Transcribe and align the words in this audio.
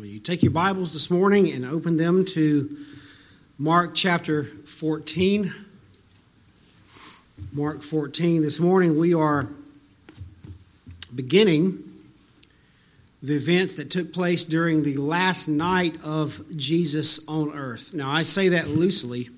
Will 0.00 0.06
you 0.06 0.18
take 0.18 0.42
your 0.42 0.50
Bibles 0.50 0.94
this 0.94 1.10
morning 1.10 1.52
and 1.52 1.62
open 1.62 1.98
them 1.98 2.24
to 2.24 2.74
Mark 3.58 3.94
chapter 3.94 4.44
14? 4.44 5.52
Mark 7.52 7.82
14. 7.82 8.40
This 8.40 8.58
morning 8.58 8.98
we 8.98 9.12
are 9.12 9.46
beginning 11.14 11.80
the 13.22 13.34
events 13.34 13.74
that 13.74 13.90
took 13.90 14.10
place 14.10 14.42
during 14.42 14.84
the 14.84 14.96
last 14.96 15.48
night 15.48 16.02
of 16.02 16.40
Jesus 16.56 17.28
on 17.28 17.52
earth. 17.52 17.92
Now, 17.92 18.10
I 18.10 18.22
say 18.22 18.48
that 18.48 18.68
loosely 18.68 19.28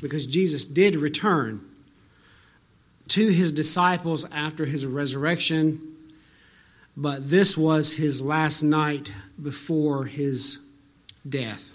because 0.00 0.26
Jesus 0.26 0.64
did 0.64 0.94
return 0.94 1.60
to 3.08 3.26
his 3.26 3.50
disciples 3.50 4.30
after 4.30 4.64
his 4.64 4.86
resurrection 4.86 5.95
but 6.96 7.28
this 7.28 7.56
was 7.56 7.94
his 7.94 8.22
last 8.22 8.62
night 8.62 9.12
before 9.40 10.04
his 10.04 10.60
death. 11.28 11.72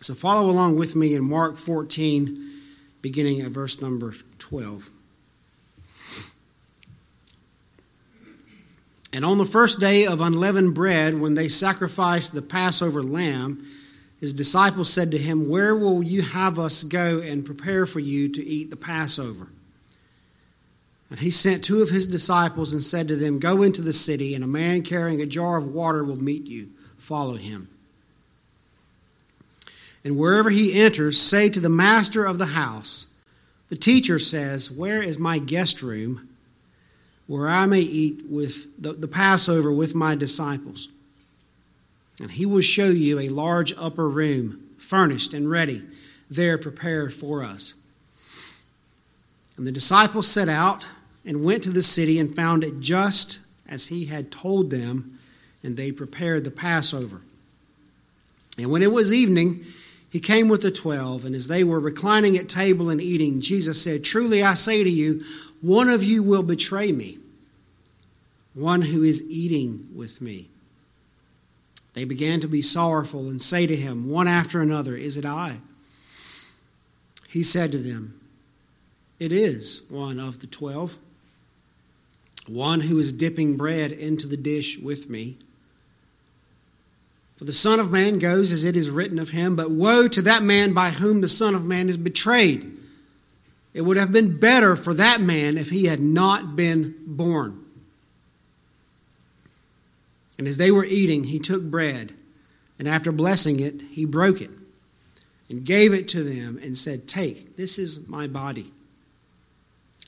So 0.00 0.14
follow 0.14 0.50
along 0.50 0.76
with 0.76 0.96
me 0.96 1.14
in 1.14 1.22
Mark 1.22 1.56
14, 1.56 2.50
beginning 3.02 3.40
at 3.40 3.52
verse 3.52 3.80
number 3.80 4.12
12. 4.38 4.90
And 9.12 9.24
on 9.24 9.38
the 9.38 9.44
first 9.44 9.78
day 9.78 10.06
of 10.06 10.20
unleavened 10.20 10.74
bread, 10.74 11.20
when 11.20 11.34
they 11.34 11.46
sacrificed 11.46 12.32
the 12.32 12.42
Passover 12.42 13.02
lamb, 13.02 13.64
his 14.18 14.32
disciples 14.32 14.92
said 14.92 15.10
to 15.10 15.18
him, 15.18 15.48
Where 15.48 15.76
will 15.76 16.02
you 16.02 16.22
have 16.22 16.58
us 16.58 16.82
go 16.82 17.20
and 17.20 17.44
prepare 17.44 17.86
for 17.86 18.00
you 18.00 18.28
to 18.30 18.44
eat 18.44 18.70
the 18.70 18.76
Passover? 18.76 19.48
And 21.12 21.20
he 21.20 21.30
sent 21.30 21.62
two 21.62 21.82
of 21.82 21.90
his 21.90 22.06
disciples 22.06 22.72
and 22.72 22.82
said 22.82 23.06
to 23.08 23.16
them, 23.16 23.38
Go 23.38 23.60
into 23.60 23.82
the 23.82 23.92
city, 23.92 24.34
and 24.34 24.42
a 24.42 24.46
man 24.46 24.80
carrying 24.80 25.20
a 25.20 25.26
jar 25.26 25.58
of 25.58 25.66
water 25.66 26.02
will 26.02 26.16
meet 26.16 26.46
you. 26.46 26.70
Follow 26.96 27.34
him. 27.34 27.68
And 30.02 30.16
wherever 30.16 30.48
he 30.48 30.80
enters, 30.80 31.20
say 31.20 31.50
to 31.50 31.60
the 31.60 31.68
master 31.68 32.24
of 32.24 32.38
the 32.38 32.46
house, 32.46 33.08
The 33.68 33.76
teacher 33.76 34.18
says, 34.18 34.70
Where 34.70 35.02
is 35.02 35.18
my 35.18 35.36
guest 35.36 35.82
room, 35.82 36.30
where 37.26 37.46
I 37.46 37.66
may 37.66 37.80
eat 37.80 38.22
with 38.30 38.80
the, 38.80 38.94
the 38.94 39.06
Passover 39.06 39.70
with 39.70 39.94
my 39.94 40.14
disciples? 40.14 40.88
And 42.22 42.30
he 42.30 42.46
will 42.46 42.62
show 42.62 42.86
you 42.86 43.18
a 43.18 43.28
large 43.28 43.74
upper 43.76 44.08
room, 44.08 44.62
furnished 44.78 45.34
and 45.34 45.50
ready, 45.50 45.82
there 46.30 46.56
prepared 46.56 47.12
for 47.12 47.44
us. 47.44 47.74
And 49.58 49.66
the 49.66 49.72
disciples 49.72 50.26
set 50.26 50.48
out 50.48 50.86
and 51.24 51.44
went 51.44 51.62
to 51.62 51.70
the 51.70 51.82
city 51.82 52.18
and 52.18 52.34
found 52.34 52.64
it 52.64 52.80
just 52.80 53.38
as 53.68 53.86
he 53.86 54.06
had 54.06 54.30
told 54.30 54.70
them, 54.70 55.18
and 55.62 55.76
they 55.76 55.92
prepared 55.92 56.44
the 56.44 56.50
Passover. 56.50 57.20
And 58.58 58.70
when 58.70 58.82
it 58.82 58.92
was 58.92 59.12
evening, 59.12 59.64
he 60.10 60.20
came 60.20 60.48
with 60.48 60.60
the 60.62 60.70
twelve, 60.70 61.24
and 61.24 61.34
as 61.34 61.48
they 61.48 61.64
were 61.64 61.80
reclining 61.80 62.36
at 62.36 62.48
table 62.48 62.90
and 62.90 63.00
eating, 63.00 63.40
Jesus 63.40 63.82
said, 63.82 64.04
Truly 64.04 64.42
I 64.42 64.54
say 64.54 64.84
to 64.84 64.90
you, 64.90 65.22
one 65.62 65.88
of 65.88 66.04
you 66.04 66.22
will 66.22 66.42
betray 66.42 66.92
me, 66.92 67.18
one 68.52 68.82
who 68.82 69.02
is 69.02 69.22
eating 69.30 69.88
with 69.94 70.20
me. 70.20 70.48
They 71.94 72.04
began 72.04 72.40
to 72.40 72.48
be 72.48 72.62
sorrowful 72.62 73.28
and 73.28 73.40
say 73.40 73.66
to 73.66 73.76
him, 73.76 74.10
one 74.10 74.28
after 74.28 74.60
another, 74.60 74.96
Is 74.96 75.16
it 75.16 75.24
I? 75.24 75.58
He 77.28 77.42
said 77.42 77.72
to 77.72 77.78
them, 77.78 78.20
It 79.18 79.32
is 79.32 79.84
one 79.88 80.18
of 80.18 80.40
the 80.40 80.46
twelve 80.46 80.98
one 82.48 82.80
who 82.80 82.98
is 82.98 83.12
dipping 83.12 83.56
bread 83.56 83.92
into 83.92 84.26
the 84.26 84.36
dish 84.36 84.78
with 84.78 85.08
me. 85.08 85.38
For 87.36 87.44
the 87.44 87.52
Son 87.52 87.80
of 87.80 87.90
Man 87.90 88.18
goes 88.18 88.52
as 88.52 88.64
it 88.64 88.76
is 88.76 88.90
written 88.90 89.18
of 89.18 89.30
him, 89.30 89.56
but 89.56 89.70
woe 89.70 90.08
to 90.08 90.22
that 90.22 90.42
man 90.42 90.72
by 90.72 90.90
whom 90.90 91.20
the 91.20 91.28
Son 91.28 91.54
of 91.54 91.64
Man 91.64 91.88
is 91.88 91.96
betrayed. 91.96 92.70
It 93.74 93.82
would 93.82 93.96
have 93.96 94.12
been 94.12 94.38
better 94.38 94.76
for 94.76 94.94
that 94.94 95.20
man 95.20 95.56
if 95.56 95.70
he 95.70 95.86
had 95.86 96.00
not 96.00 96.56
been 96.56 96.94
born. 97.06 97.58
And 100.38 100.46
as 100.46 100.56
they 100.56 100.70
were 100.70 100.84
eating, 100.84 101.24
he 101.24 101.38
took 101.38 101.62
bread, 101.62 102.12
and 102.78 102.88
after 102.88 103.12
blessing 103.12 103.60
it, 103.60 103.80
he 103.90 104.04
broke 104.04 104.40
it 104.40 104.50
and 105.48 105.64
gave 105.64 105.92
it 105.92 106.08
to 106.08 106.22
them 106.22 106.58
and 106.62 106.76
said, 106.76 107.06
Take, 107.06 107.56
this 107.56 107.78
is 107.78 108.08
my 108.08 108.26
body. 108.26 108.72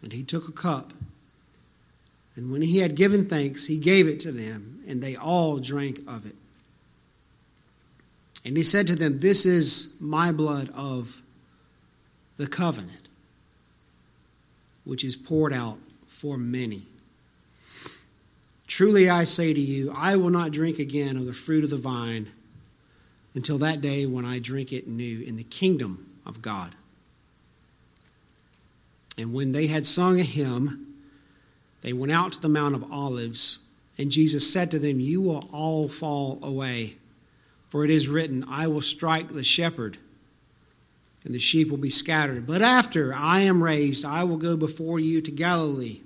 And 0.03 0.13
he 0.13 0.23
took 0.23 0.49
a 0.49 0.53
cup. 0.53 0.93
And 2.37 2.51
when 2.51 2.63
he 2.63 2.79
had 2.79 2.97
given 2.97 3.25
thanks, 3.25 3.67
he 3.67 3.79
gave 3.79 4.09
it 4.09 4.19
to 4.21 4.33
them, 4.33 4.81
and 4.89 5.03
they 5.03 5.17
all 5.17 5.59
drank 5.59 6.01
of 6.07 6.27
it. 6.27 6.35
And 8.45 8.57
he 8.57 8.63
said 8.63 8.87
to 8.89 8.97
them, 8.97 9.21
This 9.21 9.47
is 9.47 9.95
my 10.01 10.33
blood 10.33 10.71
of 10.75 11.23
the 12.37 12.47
covenant, 12.47 13.09
which 14.85 15.05
is 15.05 15.17
poured 15.17 15.53
out 15.53 15.79
for 16.07 16.37
many. 16.37 16.83
Truly 18.67 19.09
I 19.09 19.25
say 19.25 19.53
to 19.53 19.61
you, 19.61 19.93
I 19.97 20.17
will 20.17 20.31
not 20.31 20.51
drink 20.51 20.79
again 20.79 21.17
of 21.17 21.27
the 21.27 21.33
fruit 21.33 21.65
of 21.65 21.71
the 21.71 21.77
vine 21.77 22.29
until 23.35 23.59
that 23.59 23.81
day 23.81 24.07
when 24.07 24.25
I 24.25 24.39
drink 24.39 24.73
it 24.73 24.89
new 24.89 25.21
in 25.21 25.37
the 25.37 25.45
kingdom 25.45 26.07
of 26.27 26.43
God. 26.43 26.75
And 29.17 29.33
when 29.33 29.53
they 29.53 29.69
had 29.69 29.87
sung 29.87 30.19
a 30.19 30.25
hymn, 30.25 30.94
they 31.85 31.93
went 31.93 32.13
out 32.13 32.33
to 32.33 32.41
the 32.41 32.49
Mount 32.49 32.75
of 32.75 32.91
Olives, 32.91 33.59
and 33.99 34.11
Jesus 34.11 34.51
said 34.51 34.71
to 34.71 34.79
them, 34.79 35.01
You 35.01 35.21
will 35.21 35.47
all 35.53 35.87
fall 35.87 36.39
away, 36.43 36.95
for 37.69 37.85
it 37.85 37.91
is 37.91 38.09
written, 38.09 38.43
I 38.49 38.69
will 38.69 38.81
strike 38.81 39.29
the 39.29 39.45
shepherd, 39.45 39.99
and 41.25 41.35
the 41.35 41.39
sheep 41.39 41.69
will 41.69 41.77
be 41.77 41.91
scattered. 41.91 42.47
But 42.47 42.63
after 42.63 43.15
I 43.15 43.41
am 43.41 43.63
raised, 43.63 44.03
I 44.03 44.25
will 44.25 44.39
go 44.39 44.57
before 44.57 44.99
you 44.99 45.21
to 45.21 45.31
Galilee. 45.31 46.01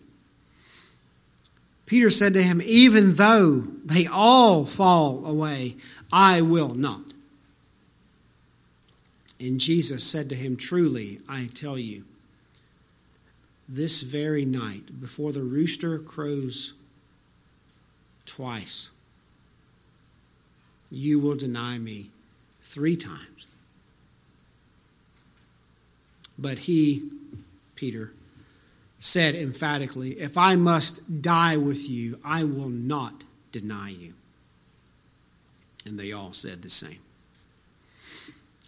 Peter 1.86 2.10
said 2.10 2.34
to 2.34 2.42
him, 2.42 2.60
Even 2.64 3.14
though 3.14 3.60
they 3.84 4.08
all 4.08 4.64
fall 4.66 5.24
away, 5.24 5.76
I 6.12 6.40
will 6.40 6.74
not. 6.74 7.02
And 9.38 9.60
Jesus 9.60 10.02
said 10.02 10.28
to 10.30 10.34
him, 10.34 10.56
Truly, 10.56 11.20
I 11.28 11.48
tell 11.54 11.78
you, 11.78 12.02
this 13.68 14.00
very 14.00 14.44
night, 14.44 15.00
before 15.00 15.32
the 15.32 15.42
rooster 15.42 15.98
crows 15.98 16.72
twice, 18.24 18.90
you 20.90 21.20
will 21.20 21.36
deny 21.36 21.78
me 21.78 22.08
three 22.62 22.96
times. 22.96 23.46
But 26.38 26.60
he, 26.60 27.10
Peter, 27.74 28.12
said 28.98 29.34
emphatically, 29.34 30.12
If 30.12 30.38
I 30.38 30.56
must 30.56 31.22
die 31.22 31.56
with 31.56 31.88
you, 31.90 32.18
I 32.24 32.44
will 32.44 32.70
not 32.70 33.24
deny 33.52 33.90
you. 33.90 34.14
And 35.84 35.98
they 35.98 36.12
all 36.12 36.32
said 36.32 36.62
the 36.62 36.70
same. 36.70 37.00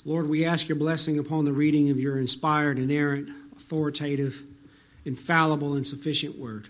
Lord, 0.04 0.28
we 0.28 0.44
ask 0.44 0.68
your 0.68 0.76
blessing 0.76 1.18
upon 1.18 1.44
the 1.44 1.52
reading 1.52 1.90
of 1.90 2.00
your 2.00 2.18
inspired, 2.18 2.78
inerrant, 2.78 3.28
authoritative, 3.54 4.42
infallible 5.04 5.74
and 5.74 5.86
sufficient 5.86 6.38
word. 6.38 6.68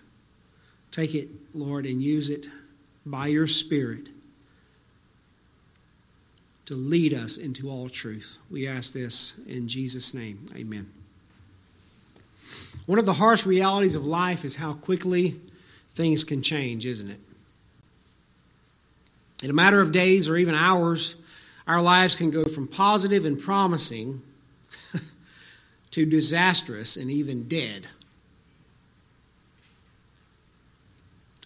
Take 0.91 1.15
it, 1.15 1.29
Lord, 1.55 1.87
and 1.87 2.03
use 2.03 2.31
it 2.31 2.47
by 3.07 3.29
your 3.29 3.47
Spirit 3.47 4.09
to 6.67 6.75
lead 6.75 7.13
us 7.13 7.37
into 7.37 7.69
all 7.69 7.89
truth. 7.89 8.39
We 8.51 8.67
ask 8.67 8.93
this 8.93 9.41
in 9.47 9.67
Jesus' 9.67 10.15
name. 10.15 10.47
Amen. 10.55 10.89
One 12.87 12.99
of 12.99 13.07
the 13.07 13.15
harsh 13.15 13.45
realities 13.47 13.95
of 13.95 14.07
life 14.07 14.45
is 14.45 14.57
how 14.57 14.75
quickly 14.75 15.37
things 15.91 16.25
can 16.25 16.43
change, 16.43 16.87
isn't 16.87 17.11
it? 17.11 17.21
In 19.43 19.51
a 19.51 19.55
matter 19.55 19.81
of 19.81 19.93
days 19.93 20.29
or 20.29 20.37
even 20.37 20.55
hours, 20.55 21.17
our 21.67 21.81
lives 21.81 22.15
can 22.15 22.31
go 22.31 22.45
from 22.45 22.69
positive 22.69 23.25
and 23.25 23.41
promising 23.41 24.23
to 25.91 26.07
disastrous 26.07 26.97
and 26.97 27.11
even 27.11 27.49
dead. 27.49 27.87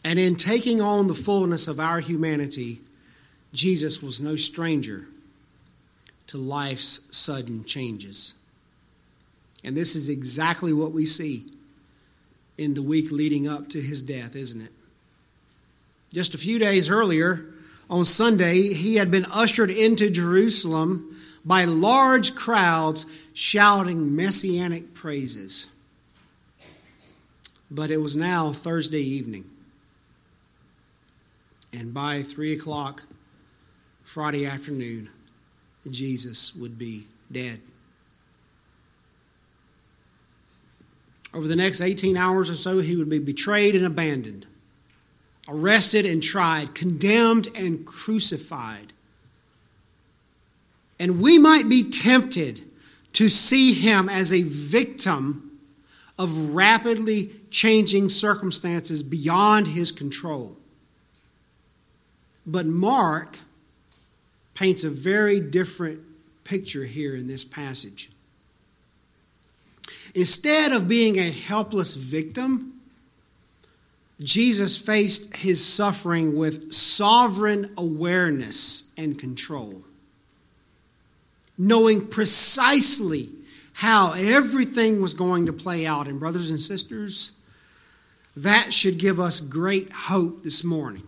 And 0.04 0.18
in 0.18 0.36
taking 0.36 0.82
on 0.82 1.06
the 1.06 1.14
fullness 1.14 1.66
of 1.66 1.80
our 1.80 1.98
humanity, 1.98 2.80
Jesus 3.54 4.02
was 4.02 4.20
no 4.20 4.36
stranger 4.36 5.06
to 6.26 6.36
life's 6.36 7.00
sudden 7.10 7.64
changes. 7.64 8.34
And 9.64 9.74
this 9.74 9.96
is 9.96 10.10
exactly 10.10 10.74
what 10.74 10.92
we 10.92 11.06
see 11.06 11.46
in 12.58 12.74
the 12.74 12.82
week 12.82 13.10
leading 13.10 13.48
up 13.48 13.70
to 13.70 13.80
his 13.80 14.02
death, 14.02 14.36
isn't 14.36 14.60
it? 14.60 14.72
Just 16.12 16.34
a 16.34 16.38
few 16.38 16.58
days 16.58 16.90
earlier, 16.90 17.46
on 17.88 18.04
Sunday, 18.04 18.74
he 18.74 18.96
had 18.96 19.10
been 19.10 19.26
ushered 19.32 19.70
into 19.70 20.10
Jerusalem 20.10 21.16
by 21.44 21.64
large 21.64 22.34
crowds 22.34 23.06
shouting 23.32 24.14
messianic 24.14 24.94
praises. 24.94 25.66
But 27.70 27.90
it 27.90 27.98
was 27.98 28.16
now 28.16 28.52
Thursday 28.52 29.02
evening. 29.02 29.44
And 31.76 31.92
by 31.92 32.22
three 32.22 32.52
o'clock 32.52 33.02
Friday 34.04 34.46
afternoon, 34.46 35.10
Jesus 35.90 36.54
would 36.54 36.78
be 36.78 37.06
dead. 37.32 37.60
Over 41.34 41.48
the 41.48 41.56
next 41.56 41.80
18 41.80 42.16
hours 42.16 42.48
or 42.48 42.54
so, 42.54 42.78
he 42.78 42.94
would 42.94 43.10
be 43.10 43.18
betrayed 43.18 43.74
and 43.74 43.84
abandoned, 43.84 44.46
arrested 45.48 46.06
and 46.06 46.22
tried, 46.22 46.76
condemned 46.76 47.48
and 47.56 47.84
crucified. 47.84 48.92
And 51.00 51.20
we 51.20 51.38
might 51.38 51.68
be 51.68 51.90
tempted 51.90 52.62
to 53.14 53.28
see 53.28 53.74
him 53.74 54.08
as 54.08 54.32
a 54.32 54.42
victim 54.42 55.58
of 56.20 56.54
rapidly 56.54 57.32
changing 57.50 58.10
circumstances 58.10 59.02
beyond 59.02 59.66
his 59.66 59.90
control. 59.90 60.56
But 62.46 62.66
Mark 62.66 63.38
paints 64.54 64.84
a 64.84 64.90
very 64.90 65.40
different 65.40 66.00
picture 66.44 66.84
here 66.84 67.16
in 67.16 67.26
this 67.26 67.44
passage. 67.44 68.10
Instead 70.14 70.72
of 70.72 70.86
being 70.86 71.18
a 71.18 71.30
helpless 71.30 71.94
victim, 71.94 72.72
Jesus 74.20 74.76
faced 74.76 75.38
his 75.38 75.64
suffering 75.64 76.36
with 76.36 76.72
sovereign 76.72 77.66
awareness 77.76 78.84
and 78.96 79.18
control, 79.18 79.82
knowing 81.58 82.06
precisely 82.06 83.30
how 83.74 84.12
everything 84.16 85.02
was 85.02 85.14
going 85.14 85.46
to 85.46 85.52
play 85.52 85.84
out. 85.84 86.06
And, 86.06 86.20
brothers 86.20 86.50
and 86.50 86.60
sisters, 86.60 87.32
that 88.36 88.72
should 88.72 88.98
give 88.98 89.18
us 89.18 89.40
great 89.40 89.90
hope 89.92 90.44
this 90.44 90.62
morning. 90.62 91.02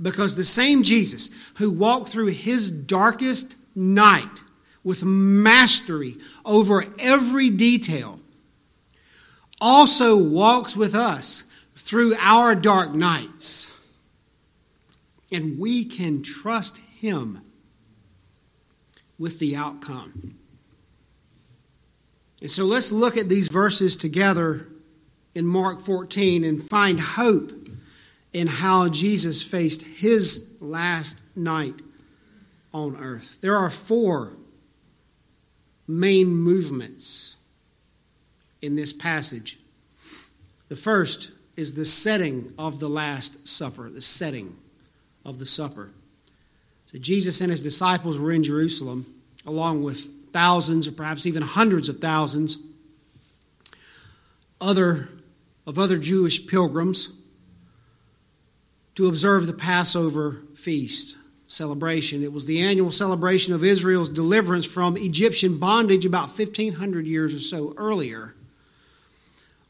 Because 0.00 0.34
the 0.34 0.44
same 0.44 0.82
Jesus 0.82 1.52
who 1.56 1.70
walked 1.70 2.08
through 2.08 2.28
his 2.28 2.70
darkest 2.70 3.56
night 3.74 4.42
with 4.82 5.04
mastery 5.04 6.16
over 6.44 6.84
every 6.98 7.50
detail 7.50 8.18
also 9.60 10.16
walks 10.16 10.76
with 10.76 10.94
us 10.94 11.44
through 11.74 12.14
our 12.18 12.54
dark 12.54 12.94
nights. 12.94 13.70
And 15.32 15.58
we 15.58 15.84
can 15.84 16.22
trust 16.22 16.78
him 16.78 17.40
with 19.18 19.38
the 19.38 19.54
outcome. 19.54 20.34
And 22.40 22.50
so 22.50 22.64
let's 22.64 22.90
look 22.90 23.16
at 23.16 23.28
these 23.28 23.48
verses 23.48 23.96
together 23.96 24.66
in 25.34 25.46
Mark 25.46 25.80
14 25.80 26.42
and 26.42 26.62
find 26.62 26.98
hope 26.98 27.52
in 28.32 28.46
how 28.46 28.88
Jesus 28.88 29.42
faced 29.42 29.82
his 29.82 30.52
last 30.60 31.22
night 31.34 31.74
on 32.72 32.96
earth. 32.96 33.40
There 33.40 33.56
are 33.56 33.70
four 33.70 34.34
main 35.88 36.28
movements 36.28 37.36
in 38.62 38.76
this 38.76 38.92
passage. 38.92 39.58
The 40.68 40.76
first 40.76 41.32
is 41.56 41.74
the 41.74 41.84
setting 41.84 42.52
of 42.58 42.78
the 42.78 42.88
Last 42.88 43.48
Supper, 43.48 43.90
the 43.90 44.00
setting 44.00 44.56
of 45.24 45.38
the 45.38 45.46
supper. 45.46 45.90
So 46.86 46.98
Jesus 46.98 47.40
and 47.40 47.50
his 47.50 47.60
disciples 47.60 48.18
were 48.18 48.32
in 48.32 48.44
Jerusalem, 48.44 49.06
along 49.46 49.82
with 49.82 50.08
thousands 50.32 50.86
or 50.86 50.92
perhaps 50.92 51.26
even 51.26 51.42
hundreds 51.42 51.88
of 51.88 51.98
thousands 51.98 52.58
other, 54.60 55.08
of 55.66 55.78
other 55.78 55.98
Jewish 55.98 56.46
pilgrims 56.46 57.12
to 58.94 59.08
observe 59.08 59.46
the 59.46 59.52
Passover 59.52 60.42
feast 60.54 61.16
celebration. 61.46 62.22
It 62.22 62.32
was 62.32 62.46
the 62.46 62.60
annual 62.60 62.90
celebration 62.90 63.54
of 63.54 63.64
Israel's 63.64 64.08
deliverance 64.08 64.66
from 64.66 64.96
Egyptian 64.96 65.58
bondage 65.58 66.06
about 66.06 66.28
1,500 66.28 67.06
years 67.06 67.34
or 67.34 67.40
so 67.40 67.74
earlier, 67.76 68.34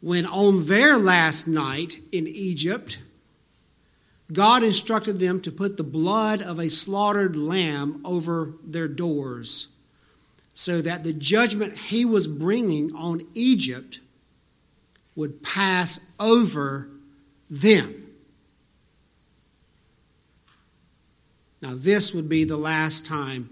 when 0.01 0.27
on 0.27 0.67
their 0.67 0.99
last 0.99 1.47
night 1.47 1.97
in 2.13 2.27
Egypt, 2.27 2.99
God 4.33 4.63
instructed 4.63 5.19
them 5.19 5.41
to 5.41 5.51
put 5.51 5.77
the 5.77 5.83
blood 5.83 6.41
of 6.41 6.59
a 6.59 6.71
slaughtered 6.71 7.37
lamb 7.37 8.01
over 8.05 8.53
their 8.65 8.89
doors 8.89 9.69
so 10.55 10.81
that 10.83 11.05
the 11.05 11.13
judgment 11.13 11.77
he 11.77 12.05
was 12.05 12.27
bringing 12.27 12.95
on 12.95 13.27
Egypt 13.35 14.01
would 15.17 15.43
pass 15.43 16.07
over 16.19 16.89
them. 17.49 18.00
Now, 21.63 21.75
this 21.75 22.15
would 22.15 22.29
be 22.29 22.45
the 22.45 22.57
last 22.57 23.05
time 23.05 23.51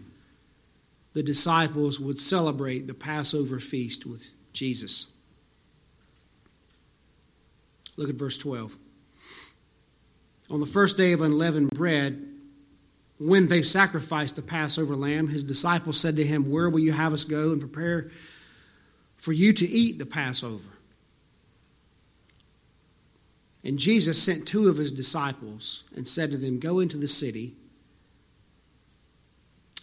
the 1.13 1.23
disciples 1.23 2.01
would 2.01 2.19
celebrate 2.19 2.87
the 2.87 2.95
Passover 2.95 3.59
feast 3.59 4.07
with 4.07 4.31
Jesus. 4.53 5.07
Look 7.97 8.09
at 8.09 8.15
verse 8.15 8.39
12. 8.39 8.77
On 10.51 10.61
the 10.61 10.67
first 10.67 10.97
day 10.97 11.13
of 11.13 11.21
unleavened 11.21 11.71
bread, 11.71 12.25
when 13.19 13.49
they 13.49 13.63
sacrificed 13.63 14.37
the 14.37 14.43
Passover 14.43 14.95
lamb, 14.95 15.29
his 15.29 15.43
disciples 15.43 16.01
said 16.01 16.17
to 16.17 16.25
him, 16.25 16.51
Where 16.51 16.71
will 16.71 16.79
you 16.79 16.93
have 16.93 17.13
us 17.13 17.25
go 17.25 17.51
and 17.51 17.61
prepare 17.61 18.11
for 19.17 19.33
you 19.33 19.53
to 19.53 19.69
eat 19.69 19.99
the 19.99 20.07
Passover? 20.07 20.71
And 23.65 23.77
Jesus 23.77 24.23
sent 24.23 24.47
two 24.47 24.69
of 24.69 24.77
his 24.77 24.93
disciples 24.93 25.83
and 25.95 26.07
said 26.07 26.31
to 26.31 26.39
them, 26.39 26.61
Go 26.61 26.79
into 26.79 26.97
the 26.97 27.09
city 27.09 27.55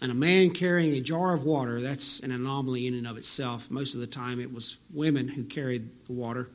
and 0.02 0.12
a 0.12 0.14
man 0.14 0.50
carrying 0.50 0.94
a 0.94 1.00
jar 1.00 1.32
of 1.32 1.44
water, 1.44 1.80
that's 1.80 2.20
an 2.20 2.30
anomaly 2.30 2.86
in 2.86 2.94
and 2.94 3.06
of 3.06 3.16
itself. 3.16 3.70
Most 3.70 3.94
of 3.94 4.00
the 4.00 4.06
time 4.06 4.40
it 4.40 4.52
was 4.52 4.78
women 4.92 5.28
who 5.28 5.44
carried 5.44 5.88
the 6.06 6.12
water. 6.12 6.50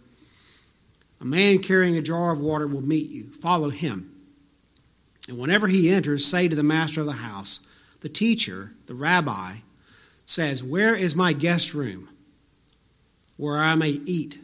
A 1.19 1.25
man 1.25 1.59
carrying 1.59 1.97
a 1.97 2.01
jar 2.01 2.31
of 2.31 2.39
water 2.39 2.67
will 2.67 2.81
meet 2.81 3.09
you. 3.09 3.31
Follow 3.33 3.69
him. 3.69 4.11
And 5.27 5.37
whenever 5.37 5.67
he 5.67 5.89
enters, 5.89 6.25
say 6.25 6.47
to 6.47 6.55
the 6.55 6.63
master 6.63 7.01
of 7.01 7.07
the 7.07 7.13
house, 7.13 7.65
the 8.01 8.09
teacher, 8.09 8.73
the 8.85 8.95
rabbi, 8.95 9.57
says, 10.25 10.63
Where 10.63 10.95
is 10.95 11.15
my 11.15 11.33
guest 11.33 11.73
room 11.73 12.09
where 13.37 13.57
I 13.57 13.75
may 13.75 13.99
eat 14.05 14.39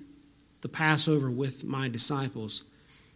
the 0.62 0.70
Passover 0.70 1.30
with 1.30 1.64
my 1.64 1.88
disciples? 1.88 2.64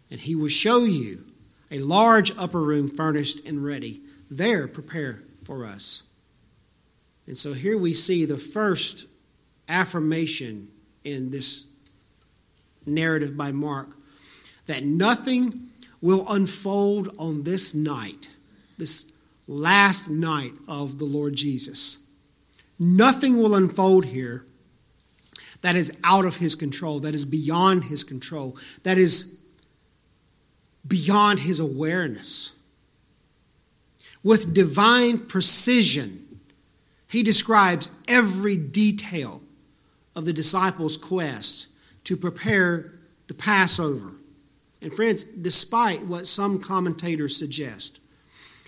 And 0.10 0.20
he 0.20 0.36
will 0.36 0.48
show 0.48 0.84
you 0.84 1.26
a 1.72 1.80
large 1.80 2.36
upper 2.38 2.62
room 2.62 2.88
furnished 2.88 3.46
and 3.46 3.64
ready. 3.64 4.02
There 4.30 4.68
prepare 4.68 5.22
for 5.44 5.66
us. 5.66 6.04
And 7.28 7.38
so 7.38 7.54
here 7.54 7.78
we 7.78 7.94
see 7.94 8.26
the 8.26 8.38
first 8.38 9.06
affirmation 9.68 10.68
in 11.04 11.32
this 11.32 11.66
narrative 12.86 13.38
by 13.38 13.52
Mark 13.52 13.88
that 14.66 14.84
nothing 14.84 15.70
will 16.02 16.26
unfold 16.30 17.14
on 17.18 17.44
this 17.44 17.74
night, 17.76 18.30
this 18.78 19.12
last 19.48 20.10
night 20.10 20.54
of 20.68 20.98
the 20.98 21.06
Lord 21.06 21.36
Jesus. 21.36 22.00
Nothing 22.80 23.38
will 23.38 23.56
unfold 23.56 24.06
here 24.06 24.46
that 25.62 25.76
is 25.76 25.98
out 26.04 26.26
of 26.26 26.38
his 26.38 26.56
control, 26.56 27.00
that 27.02 27.14
is 27.14 27.26
beyond 27.26 27.86
his 27.86 28.04
control, 28.04 28.58
that 28.84 28.98
is 28.98 29.38
beyond 30.88 31.40
his 31.40 31.60
awareness 31.60 32.54
with 34.24 34.54
divine 34.54 35.18
precision, 35.20 36.40
he 37.08 37.24
describes 37.24 37.92
every 38.08 38.56
detail 38.56 39.42
of 40.16 40.26
the 40.26 40.34
disciples' 40.34 40.98
quest 40.98 41.68
to 42.04 42.16
prepare 42.16 42.94
the 43.28 43.34
Passover. 43.34 44.12
And, 44.82 44.94
friends, 44.94 45.24
despite 45.24 46.04
what 46.04 46.28
some 46.28 46.60
commentators 46.60 47.36
suggest, 47.36 48.00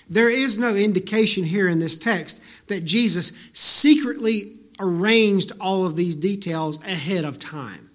there 0.10 0.30
is 0.30 0.58
no 0.58 0.76
indication 0.76 1.44
here 1.44 1.68
in 1.68 1.80
this 1.80 1.98
text 1.98 2.42
that 2.68 2.86
Jesus 2.86 3.32
secretly 3.54 4.54
arranged 4.80 5.52
all 5.60 5.86
of 5.86 5.96
these 5.96 6.16
details 6.16 6.82
ahead 6.84 7.26
of 7.26 7.40
time. 7.40 7.90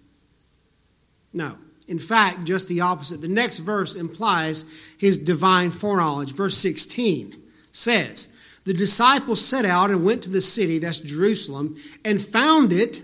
No. 1.32 1.56
In 1.86 1.98
fact, 1.98 2.44
just 2.44 2.68
the 2.68 2.80
opposite. 2.80 3.20
The 3.20 3.28
next 3.28 3.58
verse 3.58 3.94
implies 3.94 4.64
his 4.98 5.16
divine 5.16 5.70
foreknowledge. 5.70 6.32
Verse 6.32 6.56
16 6.56 7.36
says, 7.72 8.32
The 8.64 8.74
disciples 8.74 9.44
set 9.44 9.64
out 9.64 9.90
and 9.90 10.04
went 10.04 10.22
to 10.24 10.30
the 10.30 10.40
city, 10.40 10.78
that's 10.78 10.98
Jerusalem, 10.98 11.76
and 12.04 12.20
found 12.20 12.72
it 12.72 13.00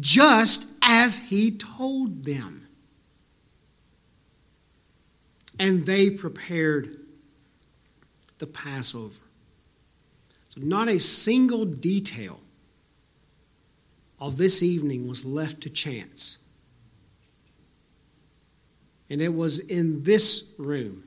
just 0.00 0.72
as 0.82 1.18
he 1.30 1.50
told 1.50 2.24
them. 2.24 2.66
And 5.58 5.86
they 5.86 6.10
prepared 6.10 6.96
the 8.38 8.46
Passover. 8.46 9.20
So, 10.48 10.60
not 10.60 10.88
a 10.88 10.98
single 10.98 11.64
detail 11.64 12.40
of 14.18 14.36
this 14.36 14.62
evening 14.62 15.08
was 15.08 15.24
left 15.24 15.60
to 15.62 15.70
chance. 15.70 16.38
And 19.10 19.20
it 19.20 19.34
was 19.34 19.58
in 19.58 20.04
this 20.04 20.48
room 20.58 21.04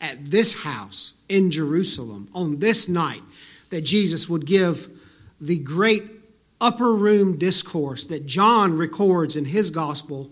at 0.00 0.26
this 0.26 0.62
house 0.62 1.14
in 1.28 1.50
Jerusalem 1.50 2.28
on 2.34 2.58
this 2.58 2.88
night 2.88 3.22
that 3.70 3.82
Jesus 3.82 4.28
would 4.28 4.46
give 4.46 4.88
the 5.40 5.58
great 5.58 6.04
upper 6.60 6.94
room 6.94 7.38
discourse 7.38 8.04
that 8.06 8.26
John 8.26 8.76
records 8.76 9.36
in 9.36 9.46
his 9.46 9.70
gospel 9.70 10.30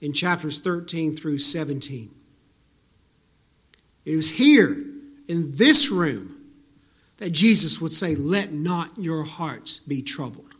in 0.00 0.12
chapters 0.12 0.58
13 0.58 1.14
through 1.14 1.38
17. 1.38 2.10
It 4.04 4.16
was 4.16 4.30
here 4.30 4.84
in 5.28 5.56
this 5.56 5.90
room 5.90 6.36
that 7.18 7.30
Jesus 7.30 7.80
would 7.80 7.92
say, 7.92 8.14
Let 8.14 8.52
not 8.52 8.98
your 8.98 9.24
hearts 9.24 9.80
be 9.80 10.02
troubled. 10.02 10.54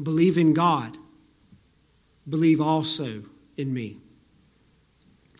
Believe 0.00 0.38
in 0.38 0.54
God, 0.54 0.96
believe 2.28 2.60
also 2.60 3.22
in 3.56 3.72
me. 3.72 3.96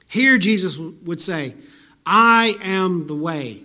Here, 0.09 0.39
Jesus 0.39 0.79
would 0.79 1.21
say, 1.21 1.55
I 2.11 2.55
am 2.63 3.07
the 3.07 3.15
way, 3.15 3.65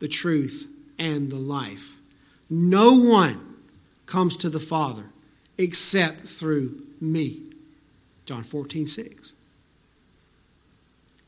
the 0.00 0.08
truth, 0.08 0.66
and 0.98 1.30
the 1.30 1.36
life. 1.36 2.00
No 2.50 2.98
one 2.98 3.54
comes 4.04 4.34
to 4.38 4.50
the 4.50 4.58
Father 4.58 5.04
except 5.58 6.26
through 6.26 6.82
me. 7.00 7.38
John 8.26 8.42
14, 8.42 8.84
6. 8.84 9.32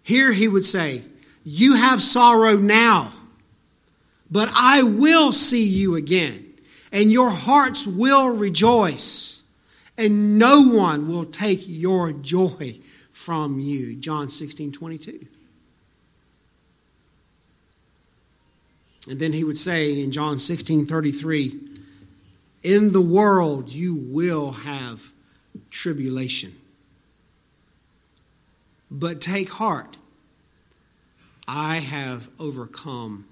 Here 0.03 0.33
he 0.33 0.49
would 0.49 0.65
say, 0.65 1.03
You 1.45 1.77
have 1.77 2.03
sorrow 2.03 2.57
now, 2.57 3.13
but 4.29 4.51
I 4.53 4.83
will 4.83 5.31
see 5.31 5.65
you 5.65 5.95
again, 5.95 6.45
and 6.91 7.13
your 7.13 7.31
hearts 7.31 7.87
will 7.87 8.29
rejoice, 8.29 9.45
and 9.97 10.37
no 10.37 10.63
one 10.63 11.07
will 11.07 11.27
take 11.27 11.61
your 11.69 12.11
joy 12.11 12.81
from 13.13 13.61
you. 13.61 13.95
John 13.95 14.29
16, 14.29 14.73
22. 14.73 15.29
And 19.09 19.19
then 19.19 19.33
he 19.33 19.45
would 19.45 19.59
say 19.59 20.03
in 20.03 20.13
John 20.13 20.39
16 20.39 20.87
33, 20.87 21.59
In 22.63 22.93
the 22.93 23.01
world 23.01 23.71
you 23.71 23.97
will 23.97 24.53
have 24.53 25.13
tribulation. 25.71 26.55
But 28.91 29.21
take 29.21 29.51
heart, 29.51 29.97
I 31.47 31.79
have 31.79 32.29
overcome 32.39 33.27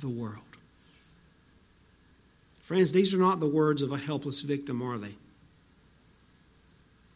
the 0.00 0.08
world. 0.08 0.42
Friends, 2.60 2.92
these 2.92 3.14
are 3.14 3.18
not 3.18 3.38
the 3.38 3.46
words 3.46 3.82
of 3.82 3.92
a 3.92 3.96
helpless 3.96 4.40
victim, 4.40 4.82
are 4.82 4.98
they? 4.98 5.14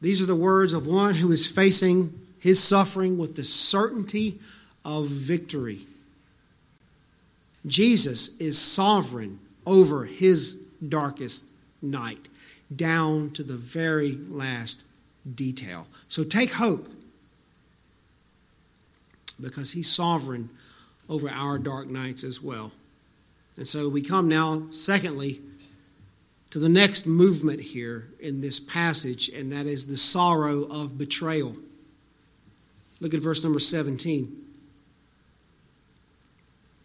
These 0.01 0.23
are 0.23 0.27
the 0.27 0.37
words 0.37 0.73
of 0.73 0.87
one 0.87 1.15
who 1.15 1.33
is 1.33 1.47
facing 1.47 2.19
his 2.39 2.63
suffering 2.63 3.19
with 3.19 3.37
the 3.37 3.45
certainty 3.45 4.39
of 4.85 5.09
victory. 5.09 5.81
Jesus 7.67 8.37
is 8.39 8.59
sovereign 8.59 9.39
over 9.67 10.05
his 10.05 10.55
darkest 10.87 11.45
night, 11.83 12.29
down 12.75 13.31
to 13.31 13.43
the 13.43 13.57
very 13.57 14.13
last 14.29 14.83
detail. 15.35 15.87
So 16.09 16.25
take 16.25 16.53
hope 16.53 16.89
because 19.41 19.73
he's 19.73 19.91
sovereign 19.91 20.51
over 21.09 21.29
our 21.29 21.59
dark 21.59 21.89
nights 21.89 22.25
as 22.25 22.41
well. 22.41 22.73
And 23.57 23.67
so 23.67 23.89
we 23.89 24.03
come 24.03 24.29
now, 24.29 24.63
secondly, 24.71 25.41
to 26.51 26.59
the 26.59 26.69
next 26.69 27.07
movement 27.07 27.61
here 27.61 28.09
in 28.21 28.41
this 28.41 28.59
passage, 28.59 29.29
and 29.29 29.53
that 29.53 29.67
is 29.67 29.87
the 29.87 29.97
sorrow 29.97 30.65
of 30.65 30.97
betrayal. 30.99 31.57
Look 33.01 33.15
at 33.15 33.21
verse 33.21 33.43
number 33.43 33.59
17. 33.59 34.40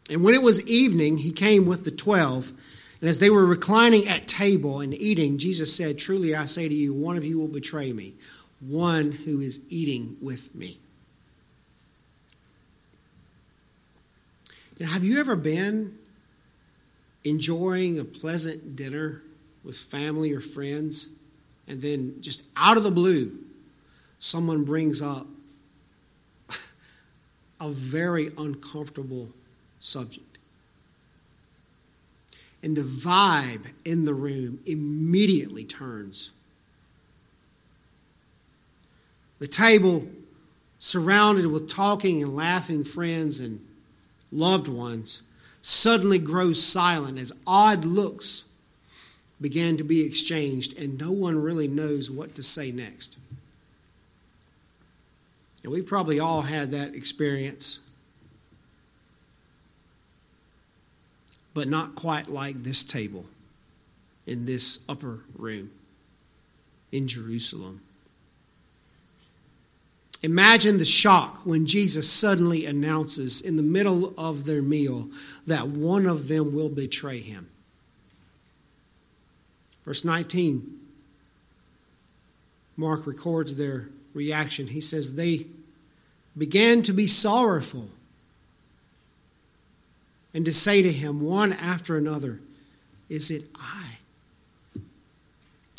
And 0.10 0.24
when 0.24 0.34
it 0.34 0.42
was 0.42 0.66
evening, 0.68 1.18
he 1.18 1.32
came 1.32 1.66
with 1.66 1.84
the 1.84 1.92
twelve. 1.92 2.52
And 3.02 3.10
as 3.10 3.20
they 3.20 3.30
were 3.30 3.46
reclining 3.46 4.08
at 4.08 4.28
table 4.28 4.80
and 4.80 4.94
eating, 4.94 5.38
Jesus 5.38 5.76
said, 5.76 5.98
Truly 5.98 6.36
I 6.36 6.46
say 6.46 6.68
to 6.68 6.74
you, 6.74 6.94
one 6.94 7.18
of 7.18 7.26
you 7.26 7.40
will 7.40 7.48
betray 7.48 7.92
me, 7.92 8.14
one 8.60 9.12
who 9.12 9.42
is 9.42 9.62
eating 9.70 10.18
with 10.22 10.54
me. 10.56 10.78
have 14.84 15.06
you 15.06 15.22
ever 15.22 15.38
been 15.38 15.98
enjoying 17.24 17.98
a 17.98 18.04
pleasant 18.04 18.76
dinner 18.76 19.22
with 19.64 19.76
family 19.76 20.32
or 20.32 20.40
friends, 20.40 21.08
and 21.68 21.82
then 21.82 22.22
just 22.22 22.48
out 22.56 22.78
of 22.78 22.84
the 22.84 22.92
blue, 22.92 23.32
someone 24.20 24.64
brings 24.64 25.02
up 25.02 25.26
a 27.60 27.70
very 27.70 28.32
uncomfortable 28.38 29.30
subject. 29.86 30.38
And 32.64 32.76
the 32.76 32.82
vibe 32.82 33.74
in 33.86 34.06
the 34.06 34.14
room 34.14 34.60
immediately 34.66 35.64
turns. 35.64 36.32
The 39.40 39.48
table 39.48 40.08
surrounded 40.80 41.46
with 41.48 41.70
talking 41.70 42.24
and 42.24 42.36
laughing 42.36 42.84
friends 42.84 43.40
and 43.40 43.60
loved 44.32 44.68
ones 44.68 45.22
suddenly 45.62 46.20
grows 46.20 46.62
silent 46.62 47.20
as 47.20 47.32
odd 47.46 47.86
looks 47.86 48.46
began 49.42 49.78
to 49.78 49.84
be 49.84 50.06
exchanged, 50.06 50.78
and 50.78 50.98
no 50.98 51.12
one 51.12 51.42
really 51.42 51.68
knows 51.68 52.10
what 52.10 52.34
to 52.36 52.44
say 52.44 52.72
next. 52.72 53.18
And 55.64 55.72
we 55.72 55.82
probably 55.82 56.20
all 56.20 56.44
had 56.44 56.72
that 56.72 56.96
experience. 56.96 57.80
But 61.56 61.68
not 61.70 61.96
quite 61.96 62.28
like 62.28 62.56
this 62.58 62.84
table 62.84 63.26
in 64.28 64.46
this 64.46 64.82
upper 64.88 65.22
room 65.36 65.72
in 66.92 67.08
Jerusalem. 67.08 67.82
Imagine 70.22 70.78
the 70.78 70.86
shock 70.86 71.46
when 71.46 71.66
Jesus 71.66 72.12
suddenly 72.12 72.66
announces 72.66 73.42
in 73.42 73.56
the 73.56 73.64
middle 73.64 74.14
of 74.18 74.46
their 74.46 74.62
meal 74.62 75.10
that 75.48 75.68
one 75.68 76.06
of 76.06 76.28
them 76.28 76.54
will 76.54 76.70
betray 76.70 77.20
him. 77.20 77.48
Verse 79.86 80.04
19, 80.04 80.80
Mark 82.76 83.08
records 83.08 83.56
their 83.56 83.88
reaction. 84.14 84.68
He 84.68 84.82
says, 84.82 85.16
They 85.16 85.46
began 86.38 86.82
to 86.82 86.92
be 86.92 87.08
sorrowful 87.08 87.90
and 90.36 90.44
to 90.44 90.52
say 90.52 90.82
to 90.82 90.92
him 90.92 91.22
one 91.22 91.54
after 91.54 91.96
another, 91.96 92.42
Is 93.08 93.32
it 93.32 93.46
I? 93.56 94.00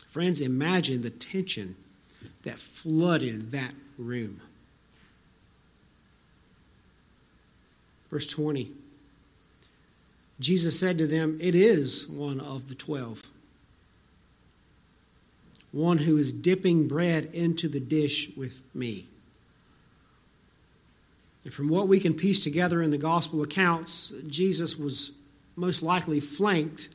Friends, 0.09 0.41
imagine 0.41 1.03
the 1.03 1.11
tension 1.11 1.77
that 2.43 2.59
flooded 2.59 3.51
that 3.51 3.75
room. 3.99 4.41
Verse 8.11 8.27
20 8.27 8.71
Jesus 10.41 10.79
said 10.79 10.99
to 10.99 11.07
them, 11.07 11.39
It 11.41 11.55
is 11.55 12.09
one 12.09 12.41
of 12.41 12.69
the 12.69 12.75
twelve, 12.75 13.23
one 15.73 15.99
who 15.99 16.17
is 16.17 16.33
dipping 16.33 16.89
bread 16.89 17.27
into 17.33 17.69
the 17.69 17.81
dish 17.81 18.31
with 18.37 18.63
me. 18.75 19.05
And 21.47 21.55
from 21.55 21.69
what 21.69 21.87
we 21.87 22.01
can 22.01 22.13
piece 22.13 22.41
together 22.41 22.83
in 22.83 22.91
the 22.91 22.99
gospel 22.99 23.41
accounts, 23.41 24.13
Jesus 24.27 24.77
was 24.77 25.13
most 25.55 25.81
likely 25.81 26.19
flanked 26.19 26.89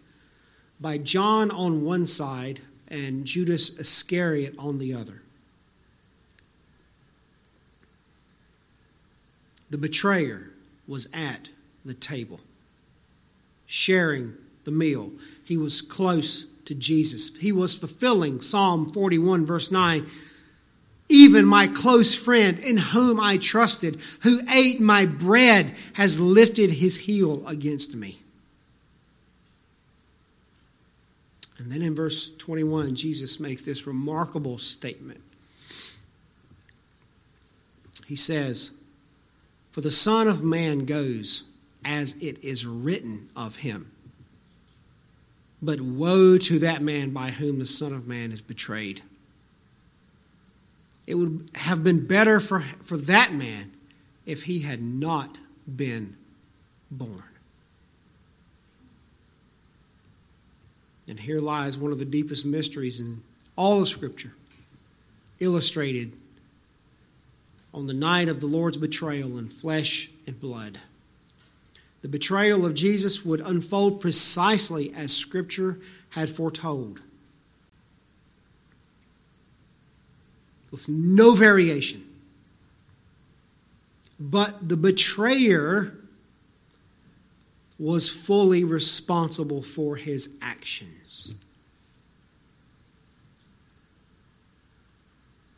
by 0.82 0.98
John 0.98 1.50
on 1.50 1.86
one 1.86 2.06
side 2.06 2.60
and 2.90 3.24
Judas 3.24 3.80
Iscariot 3.80 4.56
on 4.60 4.78
the 4.78 4.94
other. 4.94 5.22
The 9.70 9.78
betrayer 9.78 10.50
was 10.86 11.08
at 11.14 11.48
the 11.86 11.94
table, 11.94 12.42
sharing 13.68 14.34
the 14.66 14.72
meal. 14.72 15.14
He 15.46 15.56
was 15.56 15.80
close 15.82 16.44
to 16.66 16.76
Jesus. 16.76 17.38
He 17.38 17.54
was 17.54 17.74
fulfilling 17.74 18.42
Psalm 18.42 18.90
41, 18.90 19.46
verse 19.46 19.72
9 19.72 20.06
even 21.12 21.46
my 21.46 21.68
close 21.68 22.16
friend 22.16 22.58
in 22.60 22.78
whom 22.78 23.20
I 23.20 23.38
trusted, 23.38 24.02
who 24.22 24.40
ate 24.54 24.80
my 24.80 25.06
bread, 25.06 25.74
has 25.94 26.20
lifted 26.20 26.72
his 26.72 26.98
heel 26.98 27.46
against 27.48 27.94
me. 27.94 28.20
And 31.58 31.72
then 31.72 31.82
in 31.82 31.94
verse 31.94 32.36
21, 32.38 32.96
Jesus 32.96 33.40
makes 33.40 33.64
this 33.64 33.86
remarkable 33.86 34.58
statement. 34.58 35.22
He 38.08 38.16
says, 38.16 38.72
For 39.72 39.82
the 39.82 39.92
Son 39.92 40.28
of 40.28 40.44
Man 40.44 40.86
goes 40.86 41.44
as 41.86 42.14
it 42.22 42.44
is 42.44 42.66
written 42.66 43.30
of 43.36 43.58
him. 43.58 43.92
But 45.62 45.82
woe 45.82 46.38
to 46.38 46.60
that 46.60 46.82
man 46.82 47.12
by 47.12 47.30
whom 47.30 47.60
the 47.60 47.66
Son 47.66 47.94
of 47.94 48.08
Man 48.08 48.32
is 48.32 48.42
betrayed. 48.42 49.02
It 51.08 51.16
would 51.16 51.50
have 51.56 51.84
been 51.84 52.08
better 52.08 52.40
for, 52.40 52.62
for 52.62 52.98
that 52.98 53.34
man 53.34 53.72
if 54.26 54.44
he 54.44 54.60
had 54.60 54.82
not 54.82 55.38
been 55.76 56.16
born. 56.90 57.24
And 61.08 61.20
here 61.20 61.40
lies 61.40 61.78
one 61.78 61.92
of 61.92 62.00
the 62.00 62.06
deepest 62.06 62.46
mysteries 62.46 63.00
in 63.00 63.22
all 63.56 63.82
of 63.82 63.88
Scripture, 63.90 64.34
illustrated 65.40 66.14
on 67.74 67.88
the 67.88 67.94
night 67.94 68.30
of 68.30 68.40
the 68.40 68.48
Lord's 68.48 68.78
betrayal 68.78 69.38
in 69.38 69.48
flesh 69.48 70.10
and 70.28 70.40
blood. 70.40 70.80
The 72.02 72.08
betrayal 72.08 72.66
of 72.66 72.74
Jesus 72.74 73.26
would 73.26 73.42
unfold 73.42 74.02
precisely 74.02 74.94
as 74.94 75.16
Scripture 75.16 75.80
had 76.12 76.30
foretold, 76.30 77.02
with 80.72 80.88
no 80.88 81.36
variation. 81.36 82.04
But 84.20 84.68
the 84.70 84.78
betrayer 84.78 85.94
was 87.78 88.08
fully 88.08 88.64
responsible 88.64 89.64
for 89.64 89.96
his 89.96 90.36
actions. 90.42 91.34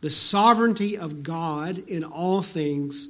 The 0.01 0.09
sovereignty 0.09 0.97
of 0.97 1.23
God 1.23 1.77
in 1.87 2.03
all 2.03 2.41
things 2.41 3.09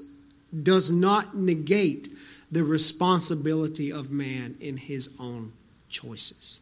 does 0.62 0.92
not 0.92 1.36
negate 1.36 2.10
the 2.52 2.64
responsibility 2.64 3.92
of 3.92 4.12
man 4.12 4.56
in 4.60 4.78
his 4.78 5.10
own 5.20 5.54
choices. 5.90 6.60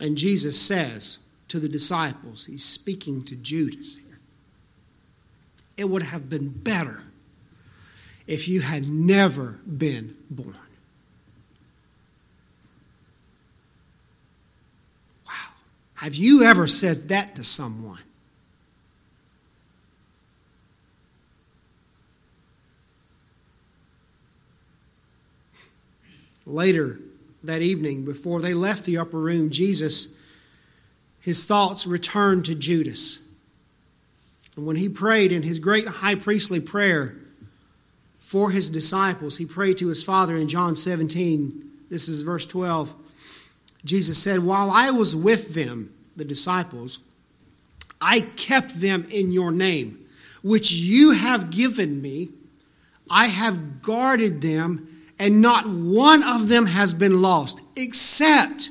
And 0.00 0.16
Jesus 0.16 0.60
says 0.60 1.18
to 1.54 1.60
the 1.60 1.68
disciples, 1.68 2.46
he's 2.46 2.64
speaking 2.64 3.22
to 3.22 3.36
Judas 3.36 3.94
here, 3.94 4.18
it 5.76 5.84
would 5.84 6.02
have 6.02 6.28
been 6.28 6.48
better 6.48 7.04
if 8.26 8.48
you 8.48 8.60
had 8.60 8.88
never 8.88 9.60
been 9.64 10.16
born. 10.28 10.56
Wow. 15.28 15.52
Have 15.94 16.16
you 16.16 16.42
ever 16.42 16.66
said 16.66 17.08
that 17.10 17.36
to 17.36 17.44
someone? 17.44 18.02
Later 26.44 26.98
that 27.44 27.62
evening, 27.62 28.04
before 28.04 28.40
they 28.40 28.54
left 28.54 28.86
the 28.86 28.98
upper 28.98 29.20
room, 29.20 29.50
Jesus, 29.50 30.13
his 31.24 31.46
thoughts 31.46 31.86
returned 31.86 32.44
to 32.44 32.54
Judas. 32.54 33.18
And 34.56 34.66
when 34.66 34.76
he 34.76 34.90
prayed 34.90 35.32
in 35.32 35.42
his 35.42 35.58
great 35.58 35.88
high 35.88 36.16
priestly 36.16 36.60
prayer 36.60 37.16
for 38.20 38.50
his 38.50 38.68
disciples, 38.68 39.38
he 39.38 39.46
prayed 39.46 39.78
to 39.78 39.88
his 39.88 40.04
Father 40.04 40.36
in 40.36 40.48
John 40.48 40.76
17. 40.76 41.62
This 41.88 42.08
is 42.08 42.20
verse 42.20 42.44
12. 42.44 42.94
Jesus 43.86 44.22
said, 44.22 44.40
While 44.40 44.70
I 44.70 44.90
was 44.90 45.16
with 45.16 45.54
them, 45.54 45.94
the 46.14 46.26
disciples, 46.26 46.98
I 48.02 48.20
kept 48.20 48.82
them 48.82 49.06
in 49.10 49.32
your 49.32 49.50
name, 49.50 50.06
which 50.42 50.72
you 50.72 51.12
have 51.12 51.50
given 51.50 52.02
me. 52.02 52.28
I 53.08 53.28
have 53.28 53.80
guarded 53.80 54.42
them, 54.42 54.88
and 55.18 55.40
not 55.40 55.66
one 55.66 56.22
of 56.22 56.48
them 56.48 56.66
has 56.66 56.92
been 56.92 57.22
lost, 57.22 57.62
except 57.76 58.68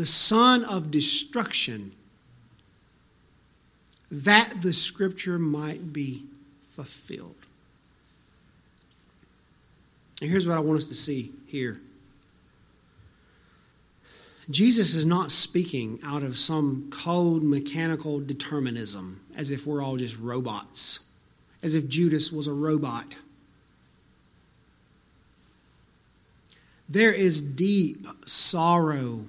the 0.00 0.06
son 0.06 0.64
of 0.64 0.90
destruction, 0.90 1.92
that 4.10 4.62
the 4.62 4.72
scripture 4.72 5.38
might 5.38 5.92
be 5.92 6.22
fulfilled. 6.64 7.36
And 10.22 10.30
here's 10.30 10.48
what 10.48 10.56
I 10.56 10.60
want 10.60 10.78
us 10.78 10.86
to 10.86 10.94
see 10.94 11.32
here 11.46 11.82
Jesus 14.48 14.94
is 14.94 15.04
not 15.04 15.30
speaking 15.30 15.98
out 16.02 16.22
of 16.22 16.38
some 16.38 16.88
cold 16.90 17.42
mechanical 17.42 18.20
determinism, 18.20 19.20
as 19.36 19.50
if 19.50 19.66
we're 19.66 19.82
all 19.82 19.98
just 19.98 20.18
robots, 20.18 21.00
as 21.62 21.74
if 21.74 21.86
Judas 21.88 22.32
was 22.32 22.46
a 22.46 22.54
robot. 22.54 23.16
There 26.88 27.12
is 27.12 27.42
deep 27.42 28.06
sorrow 28.24 29.26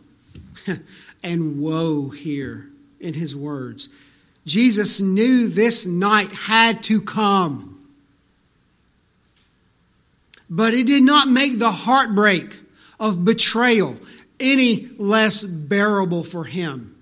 and 1.23 1.61
woe 1.61 2.09
here 2.09 2.67
in 2.99 3.13
his 3.13 3.35
words. 3.35 3.89
Jesus 4.45 4.99
knew 4.99 5.47
this 5.47 5.85
night 5.85 6.31
had 6.31 6.83
to 6.83 7.01
come. 7.01 7.79
But 10.49 10.73
it 10.73 10.87
did 10.87 11.03
not 11.03 11.27
make 11.27 11.59
the 11.59 11.71
heartbreak 11.71 12.59
of 12.99 13.23
betrayal 13.23 13.97
any 14.39 14.87
less 14.97 15.43
bearable 15.43 16.23
for 16.23 16.43
him. 16.43 16.95